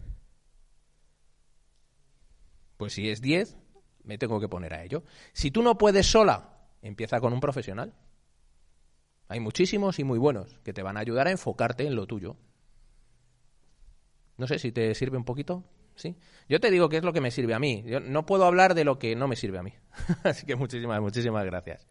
Pues 2.76 2.92
si 2.92 3.08
es 3.08 3.20
10, 3.20 3.56
me 4.04 4.18
tengo 4.18 4.40
que 4.40 4.48
poner 4.48 4.74
a 4.74 4.82
ello. 4.84 5.04
Si 5.32 5.50
tú 5.50 5.62
no 5.62 5.78
puedes 5.78 6.06
sola, 6.06 6.58
empieza 6.82 7.20
con 7.20 7.32
un 7.32 7.40
profesional. 7.40 7.94
Hay 9.28 9.40
muchísimos 9.40 9.98
y 9.98 10.04
muy 10.04 10.18
buenos 10.18 10.58
que 10.64 10.72
te 10.72 10.82
van 10.82 10.96
a 10.96 11.00
ayudar 11.00 11.26
a 11.26 11.30
enfocarte 11.30 11.86
en 11.86 11.96
lo 11.96 12.06
tuyo. 12.06 12.36
No 14.36 14.46
sé 14.46 14.58
si 14.58 14.72
te 14.72 14.94
sirve 14.94 15.16
un 15.16 15.24
poquito. 15.24 15.64
¿Sí? 15.96 16.16
Yo 16.48 16.58
te 16.58 16.72
digo 16.72 16.88
qué 16.88 16.96
es 16.96 17.04
lo 17.04 17.12
que 17.12 17.20
me 17.20 17.30
sirve 17.30 17.54
a 17.54 17.60
mí. 17.60 17.84
Yo 17.86 18.00
no 18.00 18.26
puedo 18.26 18.44
hablar 18.44 18.74
de 18.74 18.84
lo 18.84 18.98
que 18.98 19.14
no 19.14 19.28
me 19.28 19.36
sirve 19.36 19.58
a 19.58 19.62
mí. 19.62 19.74
Así 20.24 20.44
que 20.44 20.56
muchísimas, 20.56 21.00
muchísimas 21.00 21.44
gracias. 21.44 21.86